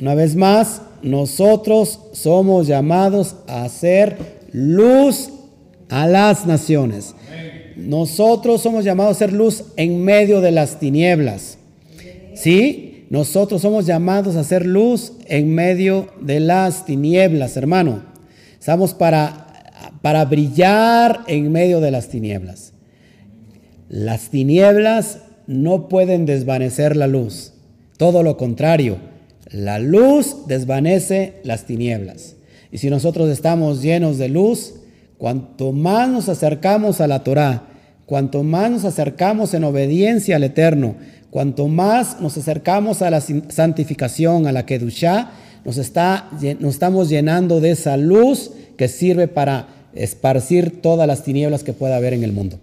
[0.01, 5.30] una vez más, nosotros somos llamados a ser luz
[5.88, 7.14] a las naciones.
[7.76, 11.59] Nosotros somos llamados a ser luz en medio de las tinieblas.
[12.34, 13.07] ¿Sí?
[13.11, 18.05] Nosotros somos llamados a ser luz en medio de las tinieblas, hermano.
[18.59, 19.51] Estamos para
[20.03, 22.72] para brillar en medio de las tinieblas.
[23.88, 27.53] Las tinieblas no pueden desvanecer la luz,
[27.96, 28.98] todo lo contrario,
[29.51, 32.36] la luz desvanece las tinieblas.
[32.73, 34.75] Y si nosotros estamos llenos de luz,
[35.18, 37.64] cuanto más nos acercamos a la Torah,
[38.07, 40.95] cuanto más nos acercamos en obediencia al Eterno,
[41.31, 45.31] cuanto más nos acercamos a la santificación, a la Kedushá,
[45.64, 51.64] nos, está, nos estamos llenando de esa luz que sirve para esparcir todas las tinieblas
[51.64, 52.59] que pueda haber en el mundo.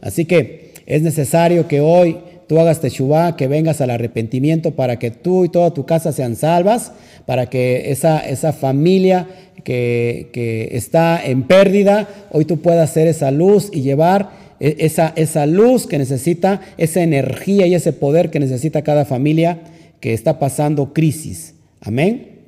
[0.00, 2.18] Así que es necesario que hoy
[2.50, 6.34] tú hagas Teshuvah, que vengas al arrepentimiento para que tú y toda tu casa sean
[6.34, 6.90] salvas,
[7.24, 9.28] para que esa, esa familia
[9.62, 15.12] que, que está en pérdida, hoy tú puedas ser esa luz y llevar e, esa,
[15.14, 19.60] esa luz que necesita, esa energía y ese poder que necesita cada familia
[20.00, 21.54] que está pasando crisis.
[21.80, 22.40] Amén.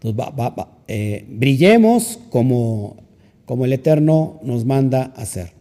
[0.00, 0.24] Entonces,
[0.86, 2.96] eh, brillemos como,
[3.44, 5.52] como el Eterno nos manda hacer.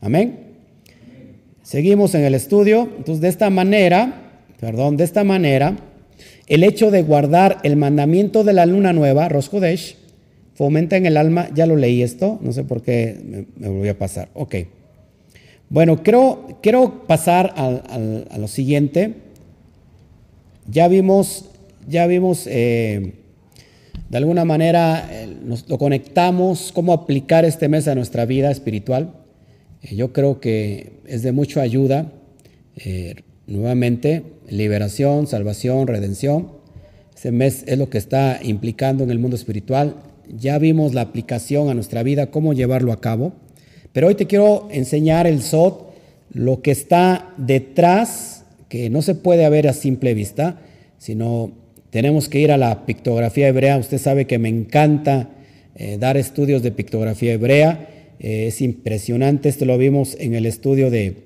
[0.00, 0.43] Amén.
[1.64, 2.90] Seguimos en el estudio.
[2.98, 4.20] Entonces, de esta manera,
[4.60, 5.76] perdón, de esta manera,
[6.46, 9.96] el hecho de guardar el mandamiento de la luna nueva, Roscodesh,
[10.54, 13.98] fomenta en el alma, ya lo leí esto, no sé por qué me, voy a
[13.98, 14.28] pasar.
[14.34, 14.56] Ok.
[15.70, 19.14] Bueno, quiero, quiero pasar a, lo siguiente.
[20.70, 21.46] Ya vimos,
[21.88, 23.14] ya vimos eh,
[24.10, 29.23] de alguna manera, eh, nos, lo conectamos, cómo aplicar este mes a nuestra vida espiritual.
[29.84, 32.10] Eh, yo creo que es de mucha ayuda.
[32.76, 33.14] Eh,
[33.46, 36.52] nuevamente, liberación, salvación, redención.
[37.16, 39.96] Ese mes es lo que está implicando en el mundo espiritual.
[40.36, 43.34] Ya vimos la aplicación a nuestra vida, cómo llevarlo a cabo.
[43.92, 45.92] Pero hoy te quiero enseñar el SOT,
[46.32, 50.60] lo que está detrás, que no se puede ver a simple vista,
[50.98, 51.52] sino
[51.90, 53.78] tenemos que ir a la pictografía hebrea.
[53.78, 55.28] Usted sabe que me encanta
[55.76, 57.93] eh, dar estudios de pictografía hebrea.
[58.20, 61.16] Eh, es impresionante, esto lo vimos en el estudio de,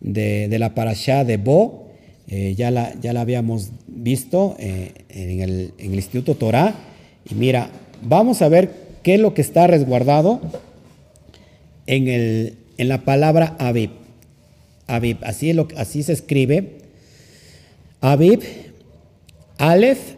[0.00, 1.88] la parashá de Bo,
[2.28, 6.74] eh, ya, la, ya la habíamos visto eh, en el, Instituto Torah.
[7.28, 7.70] Y mira,
[8.02, 8.70] vamos a ver
[9.02, 10.40] qué es lo que está resguardado
[11.86, 13.90] en, el, en la palabra Abib.
[14.86, 16.78] Abib, así, es lo, así se escribe.
[18.00, 18.40] Abib,
[19.58, 20.14] Aleph,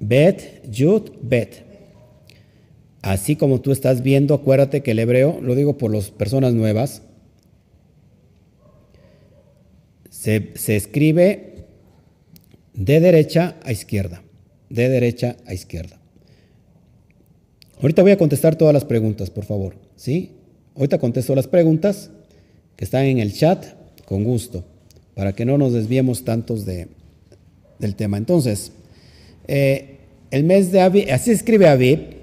[0.00, 1.67] Bet, Yud, Bet.
[3.02, 7.02] Así como tú estás viendo, acuérdate que el hebreo, lo digo por las personas nuevas,
[10.10, 11.64] se, escribe
[12.74, 14.22] de derecha a izquierda,
[14.68, 15.98] de derecha a izquierda.
[17.80, 19.76] Ahorita voy a contestar todas las preguntas, por favor.
[19.96, 20.32] ¿Sí?
[20.74, 22.10] Ahorita contesto las preguntas
[22.76, 23.64] que están en el chat
[24.04, 24.64] con gusto,
[25.14, 26.88] para que no nos desviemos tantos de,
[27.78, 28.16] del tema.
[28.16, 28.72] Entonces,
[29.46, 29.98] eh,
[30.30, 32.17] el mes de Aviv, así escribe Aviv,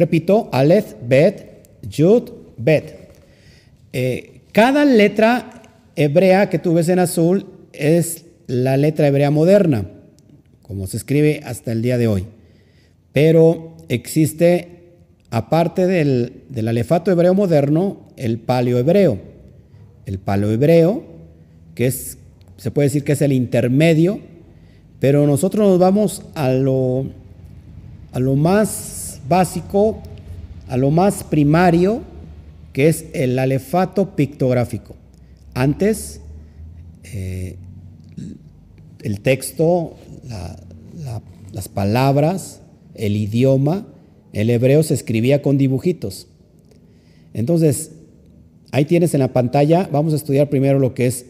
[0.00, 3.10] Repito, Aleph, Bet, Yud, Bet.
[3.92, 5.62] Eh, cada letra
[5.94, 7.44] hebrea que tú ves en azul
[7.74, 9.84] es la letra hebrea moderna,
[10.62, 12.24] como se escribe hasta el día de hoy.
[13.12, 14.68] Pero existe,
[15.28, 19.18] aparte del, del alefato hebreo moderno, el paleo hebreo.
[20.06, 21.04] El paleo hebreo,
[21.74, 22.16] que es,
[22.56, 24.20] se puede decir que es el intermedio,
[24.98, 27.04] pero nosotros nos vamos a lo,
[28.12, 28.99] a lo más
[29.30, 30.02] básico
[30.68, 32.02] a lo más primario,
[32.74, 34.96] que es el alefato pictográfico.
[35.54, 36.20] Antes,
[37.04, 37.56] eh,
[39.02, 39.96] el texto,
[41.52, 42.60] las palabras,
[42.94, 43.86] el idioma,
[44.32, 46.26] el hebreo se escribía con dibujitos.
[47.32, 47.92] Entonces,
[48.72, 51.26] ahí tienes en la pantalla, vamos a estudiar primero lo que es,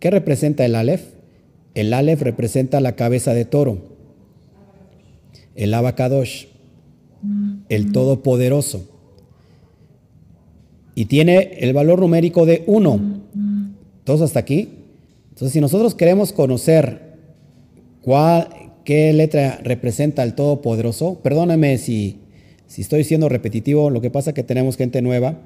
[0.00, 1.02] ¿qué representa el alef?
[1.74, 3.78] El alef representa la cabeza de toro,
[5.54, 6.46] el abacadosh
[7.68, 8.88] el Todopoderoso.
[10.94, 13.00] Y tiene el valor numérico de 1.
[14.04, 14.68] ¿Todos hasta aquí?
[15.28, 17.14] Entonces, si nosotros queremos conocer
[18.02, 18.48] cuál,
[18.84, 22.18] qué letra representa el Todopoderoso, perdóname si,
[22.66, 25.38] si estoy siendo repetitivo, lo que pasa es que tenemos gente nueva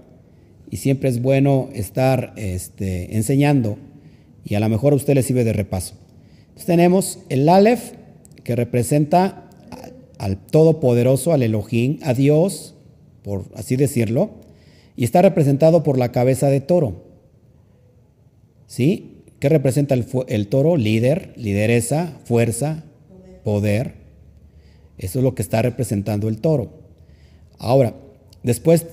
[0.71, 3.77] y siempre es bueno estar este, enseñando
[4.45, 5.95] y a lo mejor a usted le sirve de repaso.
[6.41, 7.93] Entonces tenemos el Aleph
[8.43, 9.51] que representa
[10.23, 12.77] al Todopoderoso, al Elohim, a Dios,
[13.25, 14.31] por así decirlo,
[14.97, 17.03] y está representado por la cabeza de toro.
[18.69, 19.25] ¿Sí?
[19.41, 20.77] ¿Qué representa el, toro?
[20.77, 22.85] Líder, lideresa, fuerza,
[23.43, 23.95] poder.
[24.97, 26.71] Eso es lo que está representando el toro.
[27.59, 27.95] Ahora,
[28.45, 28.87] después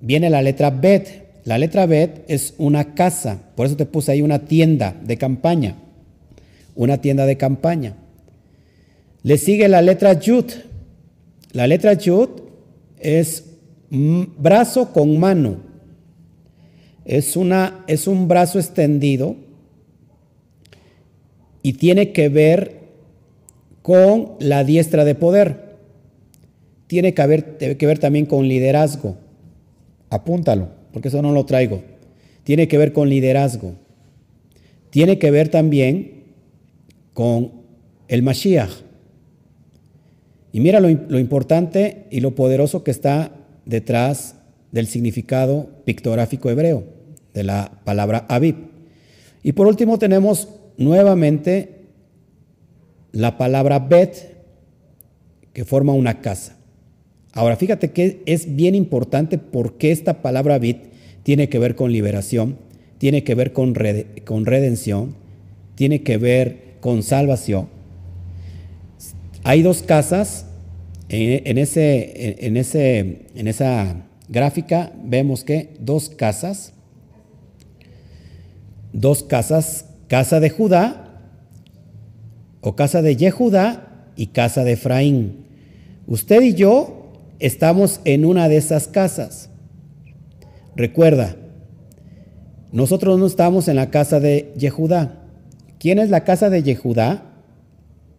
[0.00, 1.28] viene la letra Bet.
[1.44, 5.76] La letra Bet es una casa, por eso te puse ahí una tienda de campaña.
[6.74, 7.94] Una tienda de campaña.
[9.22, 10.46] Le sigue la letra Yud.
[11.52, 12.28] La letra Yud
[12.98, 13.44] es
[13.90, 15.56] brazo con mano.
[17.04, 19.36] Es, una, es un brazo extendido
[21.62, 22.80] y tiene que ver
[23.82, 25.76] con la diestra de poder.
[26.86, 29.16] Tiene que, que ver también con liderazgo.
[30.10, 31.82] Apúntalo, porque eso no lo traigo.
[32.44, 33.74] tiene que ver con liderazgo,
[34.90, 36.24] tiene que ver también
[37.14, 37.52] con
[38.08, 38.70] el Mashiach.
[40.52, 43.32] Y mira lo, lo importante y lo poderoso que está
[43.64, 44.36] detrás
[44.70, 46.84] del significado pictográfico hebreo
[47.34, 48.56] de la palabra Aviv.
[49.42, 51.82] Y por último tenemos nuevamente
[53.12, 54.32] la palabra Bet,
[55.52, 56.56] que forma una casa.
[57.34, 60.78] Ahora, fíjate que es bien importante porque esta palabra bit
[61.22, 62.56] tiene que ver con liberación,
[62.98, 63.74] tiene que ver con,
[64.24, 65.14] con redención,
[65.74, 67.68] tiene que ver con salvación.
[69.44, 70.46] Hay dos casas,
[71.08, 73.96] en, ese, en, ese, en esa
[74.28, 76.72] gráfica vemos que dos casas,
[78.92, 81.02] dos casas, casa de Judá
[82.60, 85.44] o casa de Yehudá y casa de Efraín.
[86.06, 89.50] Usted y yo estamos en una de esas casas.
[90.76, 91.36] Recuerda,
[92.70, 95.18] nosotros no estamos en la casa de Yehudá.
[95.78, 97.24] ¿Quién es la casa de Yehudá?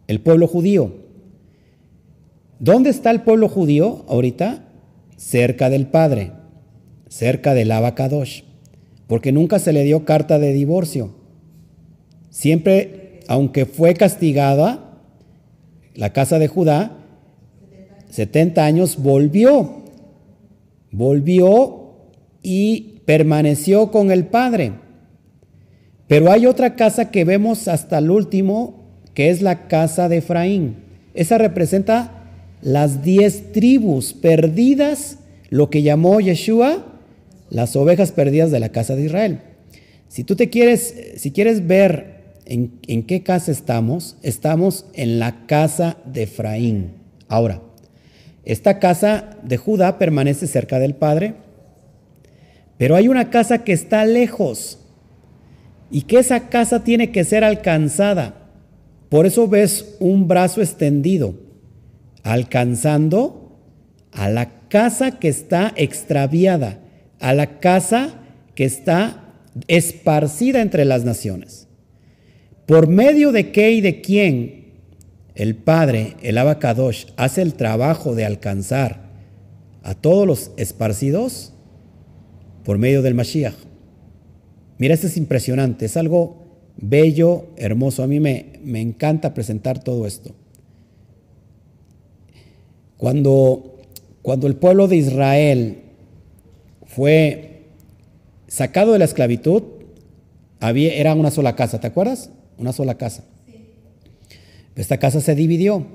[0.07, 1.02] El pueblo judío.
[2.59, 4.63] ¿Dónde está el pueblo judío ahorita?
[5.17, 6.31] Cerca del Padre,
[7.07, 8.43] cerca del Abacadosh,
[9.07, 11.15] porque nunca se le dio carta de divorcio.
[12.29, 14.99] Siempre, aunque fue castigada,
[15.95, 17.03] la casa de Judá
[18.13, 19.85] 70 años, volvió,
[20.91, 21.95] volvió
[22.43, 24.73] y permaneció con el Padre.
[26.05, 30.75] Pero hay otra casa que vemos hasta el último, que es la casa de Efraín.
[31.15, 32.22] Esa representa
[32.63, 36.85] las diez tribus perdidas, lo que llamó Yeshua
[37.53, 39.39] las ovejas perdidas de la casa de Israel.
[40.07, 45.45] Si tú te quieres, si quieres ver en, en qué casa estamos, estamos en la
[45.45, 46.93] casa de Efraín.
[47.27, 47.61] Ahora,
[48.43, 51.35] esta casa de Judá permanece cerca del Padre,
[52.77, 54.79] pero hay una casa que está lejos
[55.91, 58.49] y que esa casa tiene que ser alcanzada.
[59.09, 61.35] Por eso ves un brazo extendido,
[62.23, 63.59] alcanzando
[64.11, 66.79] a la casa que está extraviada,
[67.19, 68.15] a la casa
[68.55, 69.35] que está
[69.67, 71.67] esparcida entre las naciones.
[72.65, 74.63] ¿Por medio de qué y de quién
[75.35, 79.09] el Padre, el Abacadosh, hace el trabajo de alcanzar
[79.81, 81.53] a todos los esparcidos
[82.63, 83.55] por medio del Mashiach.
[84.77, 86.43] Mira, esto es impresionante, es algo
[86.77, 88.03] bello, hermoso.
[88.03, 90.35] A mí me, me encanta presentar todo esto.
[93.03, 93.81] Cuando,
[94.21, 95.79] cuando el pueblo de Israel
[96.85, 97.63] fue
[98.47, 99.61] sacado de la esclavitud,
[100.61, 102.29] había, era una sola casa, ¿te acuerdas?
[102.57, 103.25] Una sola casa.
[104.77, 105.85] Esta casa se dividió.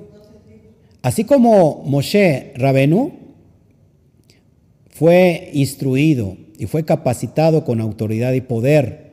[1.00, 3.12] Así como Moshe Rabenu
[4.90, 9.12] fue instruido y fue capacitado con autoridad y poder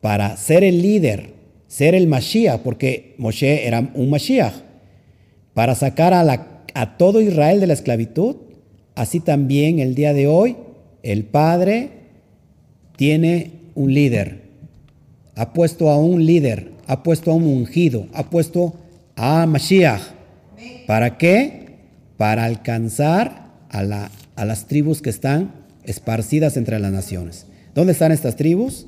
[0.00, 1.34] para ser el líder,
[1.68, 4.54] ser el Mashiach, porque Moshe era un Mashiach,
[5.52, 8.36] para sacar a, la, a todo Israel de la esclavitud,
[8.94, 10.56] así también el día de hoy
[11.02, 11.90] el Padre
[12.96, 14.42] tiene un líder,
[15.34, 18.74] ha puesto a un líder, ha puesto a un ungido, ha puesto
[19.16, 20.02] a Mashiach.
[20.86, 21.76] ¿Para qué?
[22.16, 25.52] Para alcanzar a, la, a las tribus que están
[25.84, 27.46] esparcidas entre las naciones.
[27.74, 28.86] ¿Dónde están estas tribus?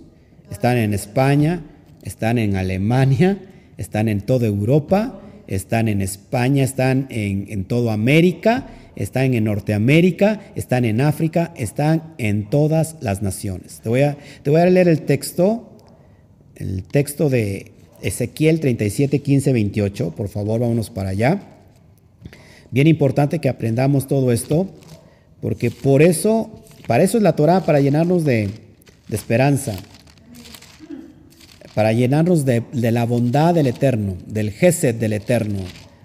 [0.51, 1.63] Están en España,
[2.03, 3.39] están en Alemania,
[3.79, 5.21] están en toda Europa,
[5.55, 8.67] están en España, están en, en toda América,
[8.97, 13.81] están en Norteamérica, están en África, están en todas las naciones.
[13.83, 15.77] Te voy a, te voy a leer el texto,
[16.57, 17.73] el texto de
[18.03, 20.15] Ezequiel 37, 15, 28.
[20.15, 21.43] Por favor, vámonos para allá.
[22.71, 24.69] Bien importante que aprendamos todo esto,
[25.41, 28.51] porque por eso, para eso es la Torah, para llenarnos de,
[29.11, 29.75] esperanza,
[31.75, 35.61] para llenarnos de, la bondad del Eterno, del Gesed del Eterno,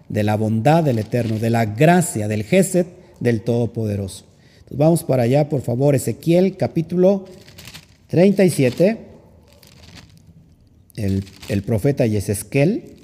[0.09, 2.85] de la bondad del Eterno, de la gracia, del Gesed
[3.19, 4.25] del Todopoderoso.
[4.55, 7.25] Entonces vamos para allá, por favor, Ezequiel capítulo
[8.07, 9.07] 37
[10.97, 12.95] el, profeta Yesesquel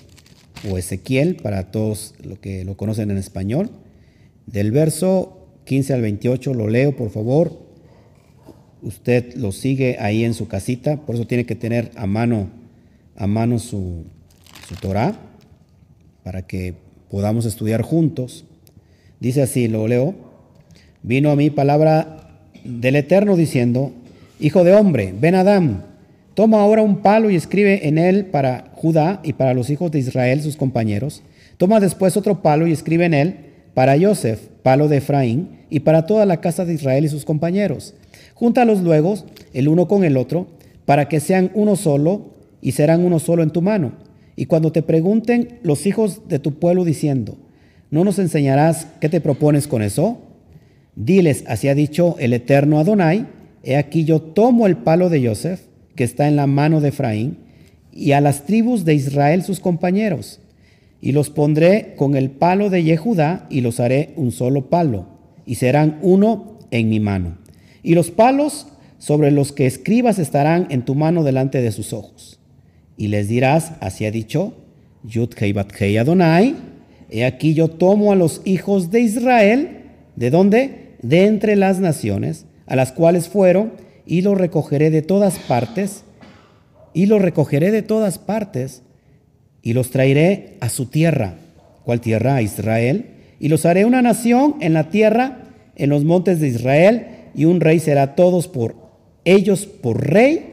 [0.70, 3.70] o Ezequiel, para todos los que lo conocen en español.
[4.48, 7.60] Del verso 15 al 28 lo leo, por favor.
[8.84, 12.50] Usted lo sigue ahí en su casita, por eso tiene que tener a mano,
[13.16, 14.04] a mano su,
[14.68, 15.16] su Torah,
[16.24, 16.76] para que
[17.10, 18.46] podamos estudiar juntos.
[19.20, 20.16] Dice así, lo leo.
[21.02, 23.92] Vino a mí palabra del Eterno diciendo,
[24.40, 25.94] Hijo de hombre, ven Adán
[26.34, 30.00] Toma ahora un palo y escribe en él para Judá y para los hijos de
[30.00, 31.22] Israel, sus compañeros.
[31.58, 33.36] Toma después otro palo y escribe en él
[33.76, 37.94] para Joseph, palo de Efraín, y para toda la casa de Israel y sus compañeros.
[38.34, 39.16] Júntalos luego,
[39.54, 40.48] el uno con el otro,
[40.86, 43.94] para que sean uno solo y serán uno solo en tu mano.
[44.36, 47.38] Y cuando te pregunten los hijos de tu pueblo diciendo,
[47.92, 50.18] ¿no nos enseñarás qué te propones con eso?
[50.96, 53.28] Diles, así ha dicho el eterno Adonai,
[53.64, 55.62] he aquí yo tomo el palo de Joseph,
[55.96, 57.38] que está en la mano de Efraín,
[57.92, 60.40] y a las tribus de Israel sus compañeros,
[61.02, 65.06] y los pondré con el palo de Yehudá, y los haré un solo palo,
[65.46, 67.43] y serán uno en mi mano.
[67.84, 72.40] Y los palos sobre los que escribas estarán en tu mano delante de sus ojos.
[72.96, 74.54] Y les dirás, así ha dicho,
[75.04, 76.56] Yud Hei Adonai,
[77.10, 79.82] he aquí yo tomo a los hijos de Israel,
[80.16, 80.96] ¿de dónde?
[81.02, 83.74] De entre las naciones, a las cuales fueron,
[84.06, 86.06] y los recogeré de todas partes,
[86.94, 88.84] y los recogeré de todas partes,
[89.62, 91.36] y los traeré a su tierra.
[91.84, 92.36] ¿Cuál tierra?
[92.36, 93.08] A Israel.
[93.40, 95.40] Y los haré una nación en la tierra,
[95.76, 98.76] en los montes de Israel, y un rey será todos por
[99.26, 100.50] ellos por rey,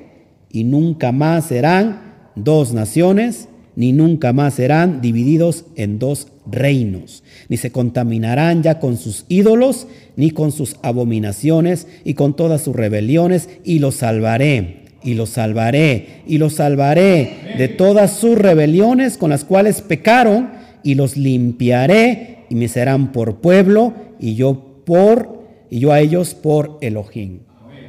[0.51, 7.57] y nunca más serán dos naciones, ni nunca más serán divididos en dos reinos, ni
[7.57, 9.87] se contaminarán ya con sus ídolos,
[10.17, 16.23] ni con sus abominaciones, y con todas sus rebeliones, y los salvaré, y los salvaré,
[16.27, 20.51] y los salvaré de todas sus rebeliones con las cuales pecaron,
[20.83, 25.40] y los limpiaré, y me serán por pueblo, y yo por,
[25.71, 27.41] y yo a ellos por Elohim.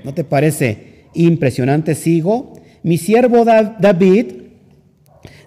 [0.03, 1.95] ¿No te parece impresionante?
[1.95, 2.53] Sigo.
[2.83, 4.25] Mi siervo David,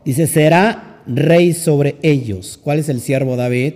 [0.05, 2.59] dice, será rey sobre ellos.
[2.62, 3.74] ¿Cuál es el siervo David?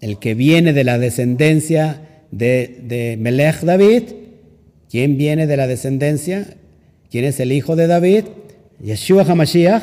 [0.00, 4.02] El que viene de la descendencia de, Melech David.
[4.88, 6.56] ¿Quién viene de la descendencia?
[7.10, 8.24] ¿Quién es el hijo de David?
[8.82, 9.82] Yeshua HaMashiach.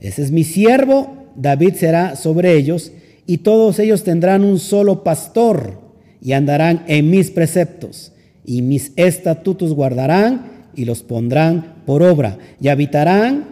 [0.00, 1.32] Ese es mi siervo.
[1.36, 2.92] David será sobre ellos
[3.26, 5.85] y todos ellos tendrán un solo pastor
[6.26, 8.10] y andarán en mis preceptos
[8.44, 12.36] y mis estatutos guardarán y los pondrán por obra.
[12.60, 13.44] Y habitarán,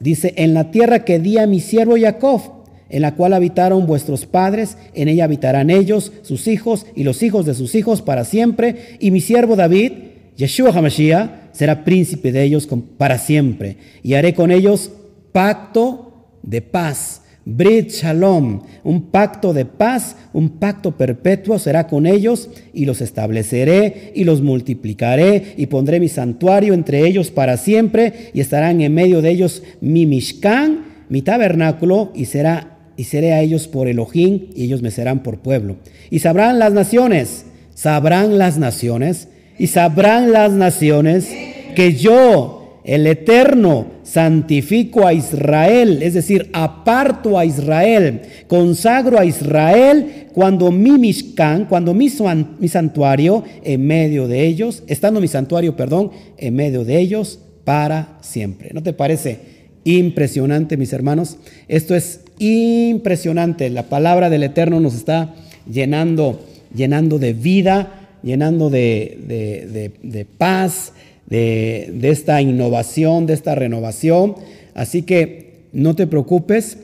[0.00, 2.40] dice, en la tierra que di a mi siervo Jacob,
[2.88, 7.46] en la cual habitaron vuestros padres, en ella habitarán ellos, sus hijos y los hijos
[7.46, 8.96] de sus hijos para siempre.
[8.98, 9.92] Y mi siervo David,
[10.36, 13.76] Yeshua HaMashiach, será príncipe de ellos para siempre.
[14.02, 14.90] Y haré con ellos
[15.30, 22.50] pacto de paz Brit Shalom, un pacto de paz, un pacto perpetuo será con ellos
[22.74, 28.40] y los estableceré y los multiplicaré y pondré mi santuario entre ellos para siempre y
[28.40, 33.68] estarán en medio de ellos mi Mishkan, mi tabernáculo y será y seré a ellos
[33.68, 35.76] por Elohim y ellos me serán por pueblo.
[36.10, 41.30] Y sabrán las naciones, sabrán las naciones y sabrán las naciones
[41.76, 50.28] que yo el Eterno, santifico a Israel, es decir, aparto a Israel, consagro a Israel
[50.32, 56.54] cuando mi Mishkan, cuando mi, santuario en medio de ellos, estando mi santuario, perdón, en
[56.54, 58.70] medio de ellos para siempre.
[58.72, 59.38] ¿No te parece
[59.82, 61.38] impresionante, mis hermanos?
[61.66, 63.68] Esto es impresionante.
[63.68, 65.34] La palabra del Eterno nos está
[65.68, 66.40] llenando,
[66.72, 70.92] llenando de vida, llenando de paz,
[71.26, 74.36] de, esta innovación, de esta renovación.
[74.74, 76.78] Así que no te preocupes,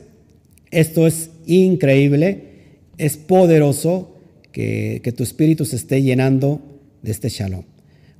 [0.71, 2.43] esto es increíble,
[2.97, 4.15] es poderoso
[4.51, 6.61] que, que tu espíritu se esté llenando
[7.01, 7.63] de este shalom.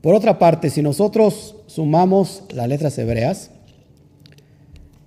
[0.01, 3.51] Por otra parte, si nosotros sumamos las letras hebreas,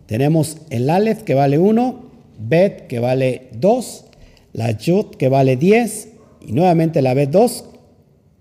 [0.06, 2.06] tenemos el Aleph que vale 1,
[2.38, 4.04] Bet que vale 2,
[4.52, 6.08] la Yud que vale 10
[6.46, 7.64] y nuevamente la Bet 2.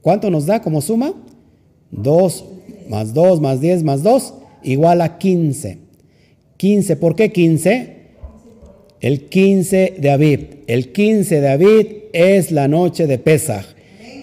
[0.02, 1.14] ¿Cuánto nos da como suma?
[1.92, 2.46] 2
[2.90, 4.34] más 2 más 10 más 2
[4.64, 5.78] igual a 15.
[6.58, 7.96] 15, ¿por qué 15?
[9.02, 10.64] El 15 de Aviv.
[10.68, 13.66] El 15 de Aviv es la noche de Pesach.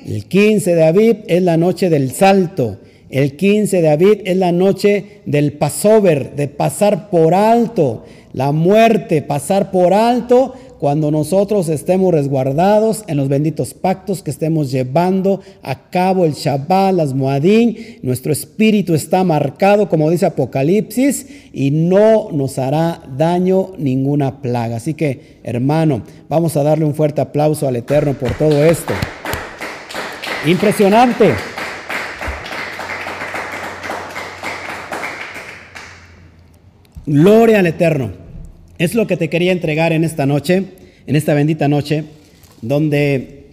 [0.06, 2.78] El 15 de Aviv es la noche del salto.
[3.10, 9.22] El 15 de Aviv es la noche del Passover, de pasar por alto la muerte,
[9.22, 15.88] pasar por alto cuando nosotros estemos resguardados en los benditos pactos que estemos llevando a
[15.90, 22.58] cabo el Shabbat, las Moadín, nuestro espíritu está marcado, como dice Apocalipsis, y no nos
[22.58, 24.74] hará daño ninguna plaga.
[24.74, 28.92] Así que, hermano, vamos a darle un fuerte aplauso al Eterno por todo esto.
[30.46, 31.32] Impresionante.
[37.06, 38.21] Gloria al Eterno.
[38.82, 40.64] Es lo que te quería entregar en esta noche,
[41.06, 42.02] en esta bendita noche,
[42.62, 43.44] donde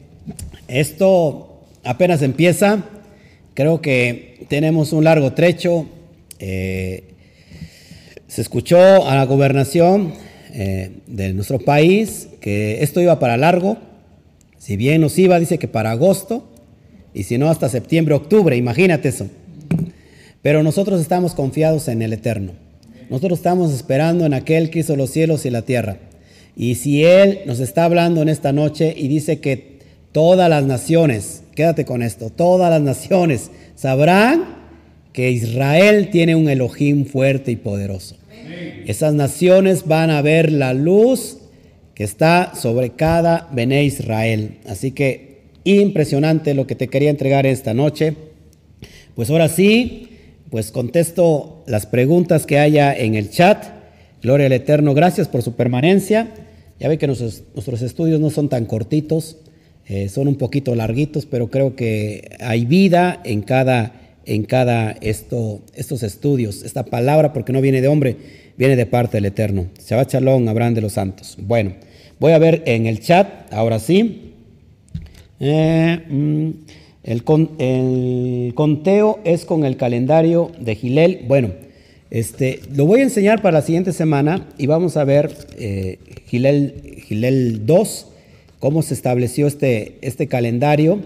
[0.68, 2.84] esto apenas empieza.
[3.54, 5.88] Creo que tenemos un largo trecho.
[6.40, 7.04] Eh,
[8.28, 10.16] se escuchó a la gobernación
[10.52, 13.78] eh, de nuestro país que esto iba para largo.
[14.58, 16.50] Si bien nos iba, dice que para agosto,
[17.14, 19.28] y si no hasta septiembre, octubre, imagínate eso.
[20.42, 22.69] Pero nosotros estamos confiados en el Eterno.
[23.10, 25.98] Nosotros estamos esperando en aquel que hizo los cielos y la tierra.
[26.56, 29.80] Y si Él nos está hablando en esta noche y dice que
[30.12, 34.60] todas las naciones, quédate con esto, todas las naciones sabrán
[35.14, 38.16] que Israel tiene un Elohim fuerte y poderoso.
[38.86, 41.38] Esas naciones van a ver la luz
[41.96, 44.60] que está sobre cada Bene Israel.
[44.68, 48.16] Así que impresionante lo que te quería entregar esta noche.
[49.16, 50.10] Pues ahora sí,
[50.50, 53.64] pues contesto las preguntas que haya en el chat.
[54.24, 56.28] Gloria al Eterno, gracias por su permanencia.
[56.80, 59.38] Ya ve que nuestros, estudios no son tan cortitos,
[59.88, 63.94] eh, son un poquito larguitos, pero creo que hay vida en cada,
[64.26, 66.64] en cada esto, estos estudios.
[66.64, 68.18] Esta palabra, porque no viene de hombre,
[68.58, 69.68] viene de parte del Eterno.
[69.88, 71.38] Shabbat Shalom, Abraham de los Santos.
[71.40, 71.74] Bueno,
[72.20, 74.34] voy a ver en el chat, ahora sí.
[75.40, 76.50] Eh, mm,
[77.10, 81.26] el, conteo es con el calendario de Gilel.
[81.28, 81.50] Bueno,
[82.12, 87.02] este, lo voy a enseñar para la siguiente semana y vamos a ver eh, Gilel,
[87.08, 88.08] Gilel 2,
[88.60, 91.00] cómo se estableció este, este calendario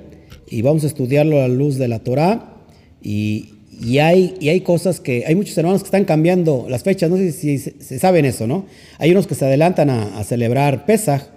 [0.49, 2.57] y vamos a estudiarlo a la luz de la Torah.
[3.01, 7.09] Y, y, hay, y hay cosas que, hay muchos hermanos que están cambiando las fechas,
[7.09, 8.65] no sé si, se saben eso, ¿no?
[8.99, 11.27] Hay unos que se adelantan a, a celebrar Pesaj,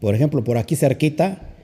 [0.00, 1.55] por ejemplo, por aquí cerquita,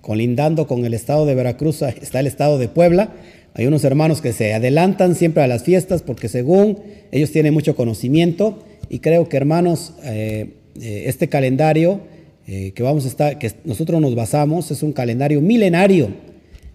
[0.00, 3.10] colindando con el estado de Veracruz, está el estado de Puebla.
[3.54, 6.78] Hay unos hermanos que se adelantan siempre a las fiestas porque según
[7.10, 8.58] ellos tienen mucho conocimiento
[8.88, 12.00] y creo que hermanos, eh, eh, este calendario
[12.46, 16.08] eh, que vamos a estar, que nosotros nos basamos, es un calendario milenario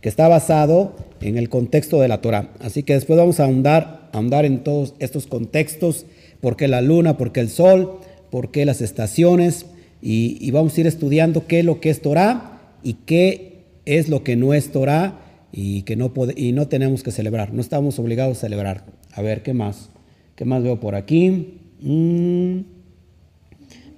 [0.02, 2.54] que está basado en el contexto de la Torah.
[2.60, 4.10] Así que después vamos a ahondar,
[4.46, 6.06] en todos estos contextos,
[6.40, 8.00] por qué la luna, por qué el sol,
[8.30, 9.66] por qué las estaciones,
[10.02, 12.55] y, y vamos a ir estudiando qué es lo que es Torah
[12.86, 15.20] y qué es lo que no es Torah
[15.52, 17.52] y que no, y no tenemos que celebrar.
[17.52, 18.86] No estamos obligados a celebrar.
[19.12, 19.90] A ver, ¿qué más?
[20.36, 21.58] ¿Qué más veo por aquí?
[21.82, 22.60] Mm.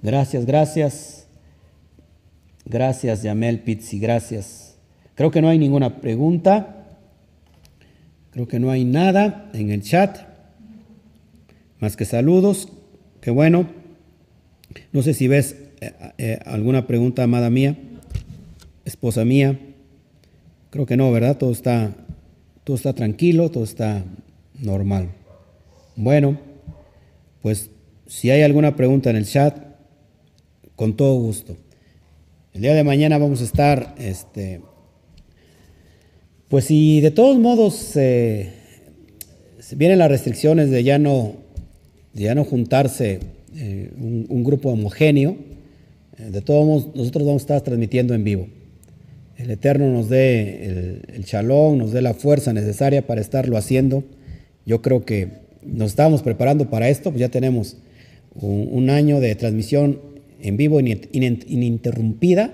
[0.02, 1.26] Gracias, gracias.
[2.64, 4.78] Gracias, Yamel Pizzi, gracias.
[5.14, 6.86] Creo que no hay ninguna pregunta.
[8.30, 10.16] Creo que no hay nada en el chat.
[11.78, 12.68] Más que saludos.
[13.20, 13.68] Qué bueno.
[14.92, 17.76] No sé si ves eh, eh, alguna pregunta, amada mía
[18.88, 19.58] esposa mía.
[20.70, 21.38] Creo que no, ¿verdad?
[21.38, 21.94] Todo está,
[22.64, 24.04] todo está tranquilo, todo está
[24.58, 25.10] normal.
[25.96, 26.38] Bueno,
[27.42, 27.70] pues
[28.06, 29.56] si hay alguna pregunta en el chat,
[30.76, 31.56] con todo gusto.
[32.54, 34.60] El día de mañana vamos a estar, este,
[36.48, 38.52] pues si de todos modos eh,
[39.76, 41.34] vienen las restricciones de ya no,
[42.14, 43.20] de ya no juntarse
[43.56, 45.36] eh, un, grupo homogéneo,
[46.18, 48.48] eh, de todos modos nosotros vamos a estar transmitiendo en vivo
[49.38, 54.04] el Eterno nos dé el, el shalom, nos dé la fuerza necesaria para estarlo haciendo.
[54.66, 57.76] Yo creo que nos estábamos preparando para esto, pues ya tenemos
[58.34, 60.00] un, año de transmisión
[60.40, 62.52] en vivo ininterrumpida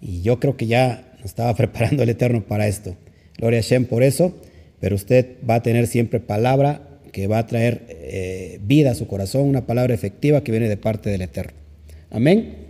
[0.00, 2.96] y yo creo que ya nos estaba preparando el Eterno para esto.
[3.38, 4.34] Gloria a Shem por eso,
[4.80, 9.06] pero usted va a tener siempre palabra que va a traer eh, vida a su
[9.06, 11.52] corazón, una palabra efectiva que viene de parte del Eterno.
[12.10, 12.61] Amén.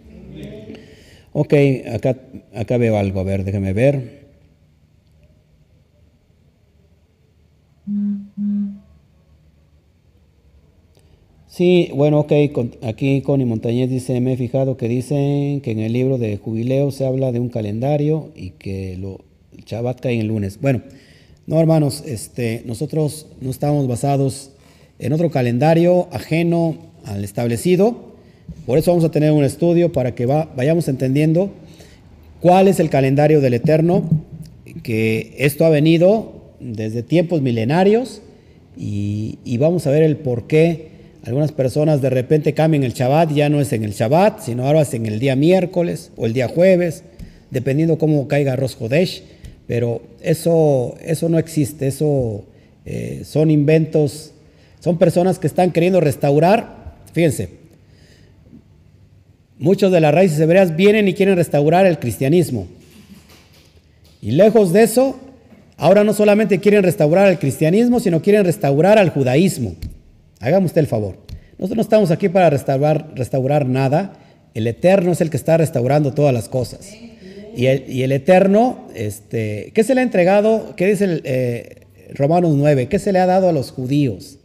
[1.32, 1.54] Ok,
[1.94, 2.16] acá,
[2.54, 4.22] acá veo algo, a ver, déjame ver.
[11.46, 12.32] Sí, bueno, ok,
[12.82, 16.90] aquí Connie Montañez dice, me he fijado que dicen que en el libro de jubileo
[16.90, 19.20] se habla de un calendario y que lo,
[19.56, 20.58] el Shabbat cae en lunes.
[20.60, 20.82] Bueno,
[21.46, 24.52] no hermanos, este, nosotros no estamos basados
[24.98, 28.11] en otro calendario ajeno al establecido,
[28.66, 31.50] por eso vamos a tener un estudio para que vayamos entendiendo
[32.40, 34.08] cuál es el calendario del Eterno,
[34.82, 38.22] que esto ha venido desde tiempos milenarios
[38.76, 40.90] y, vamos a ver el por qué
[41.24, 44.82] algunas personas de repente cambian el Shabbat, ya no es en el Shabbat, sino ahora
[44.82, 47.04] es en el día miércoles o el día jueves,
[47.50, 49.22] dependiendo cómo caiga Rosh Hodesh,
[49.68, 52.44] pero eso, eso no existe, eso
[52.84, 54.32] eh, son inventos,
[54.80, 57.61] son personas que están queriendo restaurar, fíjense,
[59.62, 62.66] Muchos de las raíces hebreas vienen y quieren restaurar el cristianismo.
[64.20, 65.20] Y lejos de eso,
[65.76, 69.76] ahora no solamente quieren restaurar el cristianismo, sino quieren restaurar al judaísmo.
[70.40, 71.16] Hágame usted el favor.
[71.58, 74.14] Nosotros no estamos aquí para restaurar, nada.
[74.52, 76.92] El Eterno es el que está restaurando todas las cosas.
[77.54, 80.74] Y el, Eterno, este, ¿qué se le ha entregado?
[80.74, 81.82] ¿Qué dice el, eh,
[82.14, 82.88] Romanos 9?
[82.88, 84.38] ¿Qué se le ha dado a los judíos?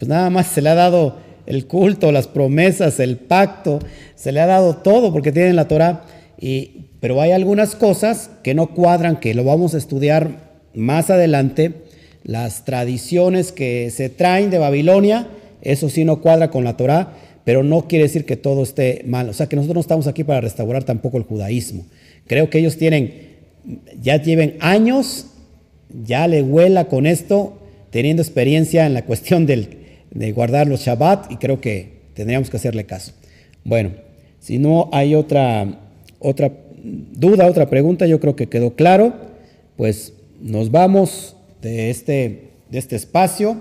[0.00, 3.78] Pues nada más se le ha dado el culto, las promesas, el pacto,
[4.14, 6.04] se le ha dado todo porque tienen la Torah.
[6.38, 11.72] Y Pero hay algunas cosas que no cuadran, que lo vamos a estudiar más adelante.
[12.22, 15.28] Las tradiciones que se traen de Babilonia,
[15.62, 17.14] eso sí no cuadra con la Torah,
[17.44, 19.30] pero no quiere decir que todo esté mal.
[19.30, 21.86] O sea que nosotros no estamos aquí para restaurar tampoco el judaísmo.
[22.26, 23.38] Creo que ellos tienen,
[24.02, 25.28] ya lleven años,
[26.04, 27.58] ya le huela con esto,
[27.88, 29.77] teniendo experiencia en la cuestión del,
[30.18, 33.12] de guardar los Shabbat y creo que tendríamos que hacerle caso.
[33.64, 33.92] Bueno,
[34.40, 35.78] si no hay otra,
[36.18, 39.14] otra duda, otra pregunta, yo creo que quedó claro,
[39.76, 43.58] pues nos vamos de este, de este espacio,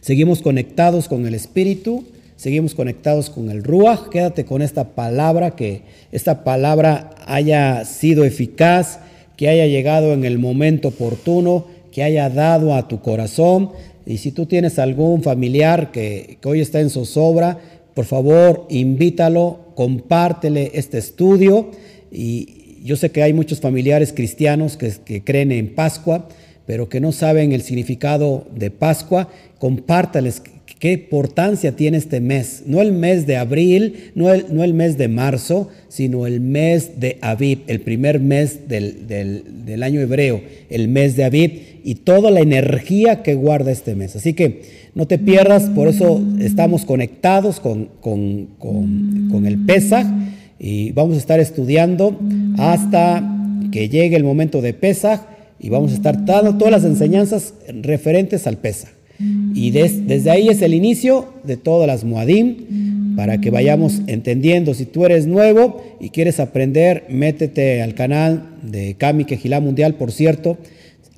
[0.00, 2.04] seguimos conectados con el Espíritu,
[2.36, 9.00] seguimos conectados con el Ruach, quédate con esta palabra, que esta palabra haya sido eficaz,
[9.36, 13.70] que haya llegado en el momento oportuno, que haya dado a tu corazón.
[14.06, 17.58] Y si tú tienes algún familiar que, hoy está en zozobra,
[17.94, 21.70] por favor, invítalo, compártele este estudio.
[22.10, 26.28] Y yo sé que hay muchos familiares cristianos que, que creen en Pascua,
[26.66, 29.28] pero que no saben el significado de Pascua.
[29.58, 30.42] Compártales
[30.82, 32.64] qué importancia tiene este mes.
[32.66, 36.98] No el mes de abril, no el, no el mes de marzo, sino el mes
[36.98, 41.52] de Aviv, el primer mes del, del, año hebreo, el mes de Aviv
[41.84, 44.16] y toda la energía que guarda este mes.
[44.16, 44.62] Así que
[44.96, 50.08] no te pierdas, por eso estamos conectados con, con, con, con el Pesach
[50.58, 52.18] y vamos a estar estudiando
[52.58, 53.22] hasta
[53.70, 55.20] que llegue el momento de Pesach
[55.60, 58.90] y vamos a estar dando todas las enseñanzas referentes al Pesach.
[59.54, 64.74] Y desde ahí es el inicio de todas las Muadim, para que vayamos entendiendo.
[64.74, 70.12] Si tú eres nuevo y quieres aprender, métete al canal de Kami Quejilá Mundial, por
[70.12, 70.58] cierto.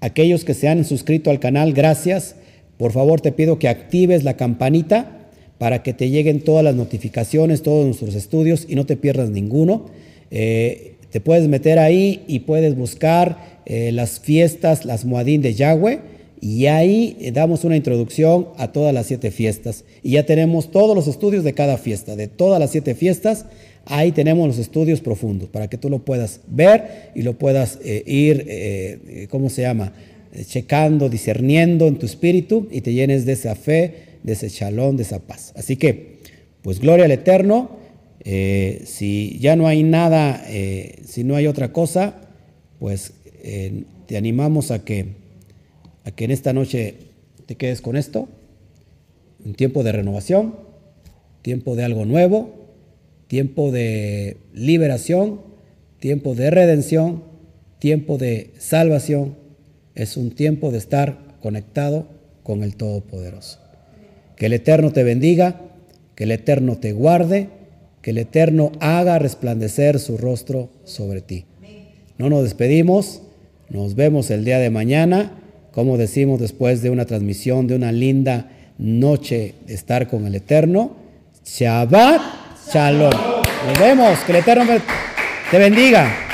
[0.01, 2.37] Aquellos que se han suscrito al canal, gracias.
[2.77, 5.29] Por favor, te pido que actives la campanita
[5.59, 9.87] para que te lleguen todas las notificaciones, todos nuestros estudios y no te pierdas ninguno.
[10.31, 16.14] Eh, te puedes meter ahí y puedes buscar eh, las fiestas, las Muadim de Yahweh
[16.45, 19.87] y ahí eh, damos una introducción a todas las siete fiestas.
[20.03, 23.47] Y ya tenemos todos los estudios de cada fiesta, de todas las siete fiestas.
[23.87, 28.03] Ahí tenemos los estudios profundos para que tú lo puedas ver y lo puedas eh,
[28.07, 29.95] ir, eh, ¿cómo se llama?
[30.47, 35.05] checando, discerniendo en tu espíritu y te llenes de esa fe, de ese shalom, de
[35.05, 35.55] esa paz.
[35.57, 36.19] Así que,
[36.61, 37.71] pues gloria al Eterno.
[38.25, 40.45] si ya no hay nada,
[41.07, 42.17] si no hay otra cosa,
[42.81, 43.13] pues
[44.07, 45.24] te animamos a que
[46.05, 46.97] a que en esta noche
[47.47, 48.29] te quedes con esto,
[49.45, 50.55] un tiempo de renovación,
[51.43, 52.55] tiempo de algo nuevo,
[53.27, 55.41] tiempo de liberación,
[55.99, 57.25] tiempo de redención,
[57.79, 59.37] tiempo de salvación.
[59.95, 62.07] Es un tiempo de estar conectado
[62.43, 63.61] con el Todopoderoso.
[64.37, 65.61] Que el Eterno te bendiga,
[66.15, 67.49] que el Eterno te guarde,
[68.03, 71.45] que el Eterno haga resplandecer su rostro sobre ti.
[72.19, 73.23] No nos despedimos,
[73.69, 75.44] nos vemos el día de mañana
[75.75, 78.49] como decimos después de una transmisión, de una linda
[78.79, 80.93] noche de estar con el Eterno.
[81.45, 82.21] Shabbat
[82.73, 83.11] Shalom.
[83.11, 84.19] Nos vemos.
[84.21, 84.65] Que el Eterno
[85.51, 86.34] te bendiga.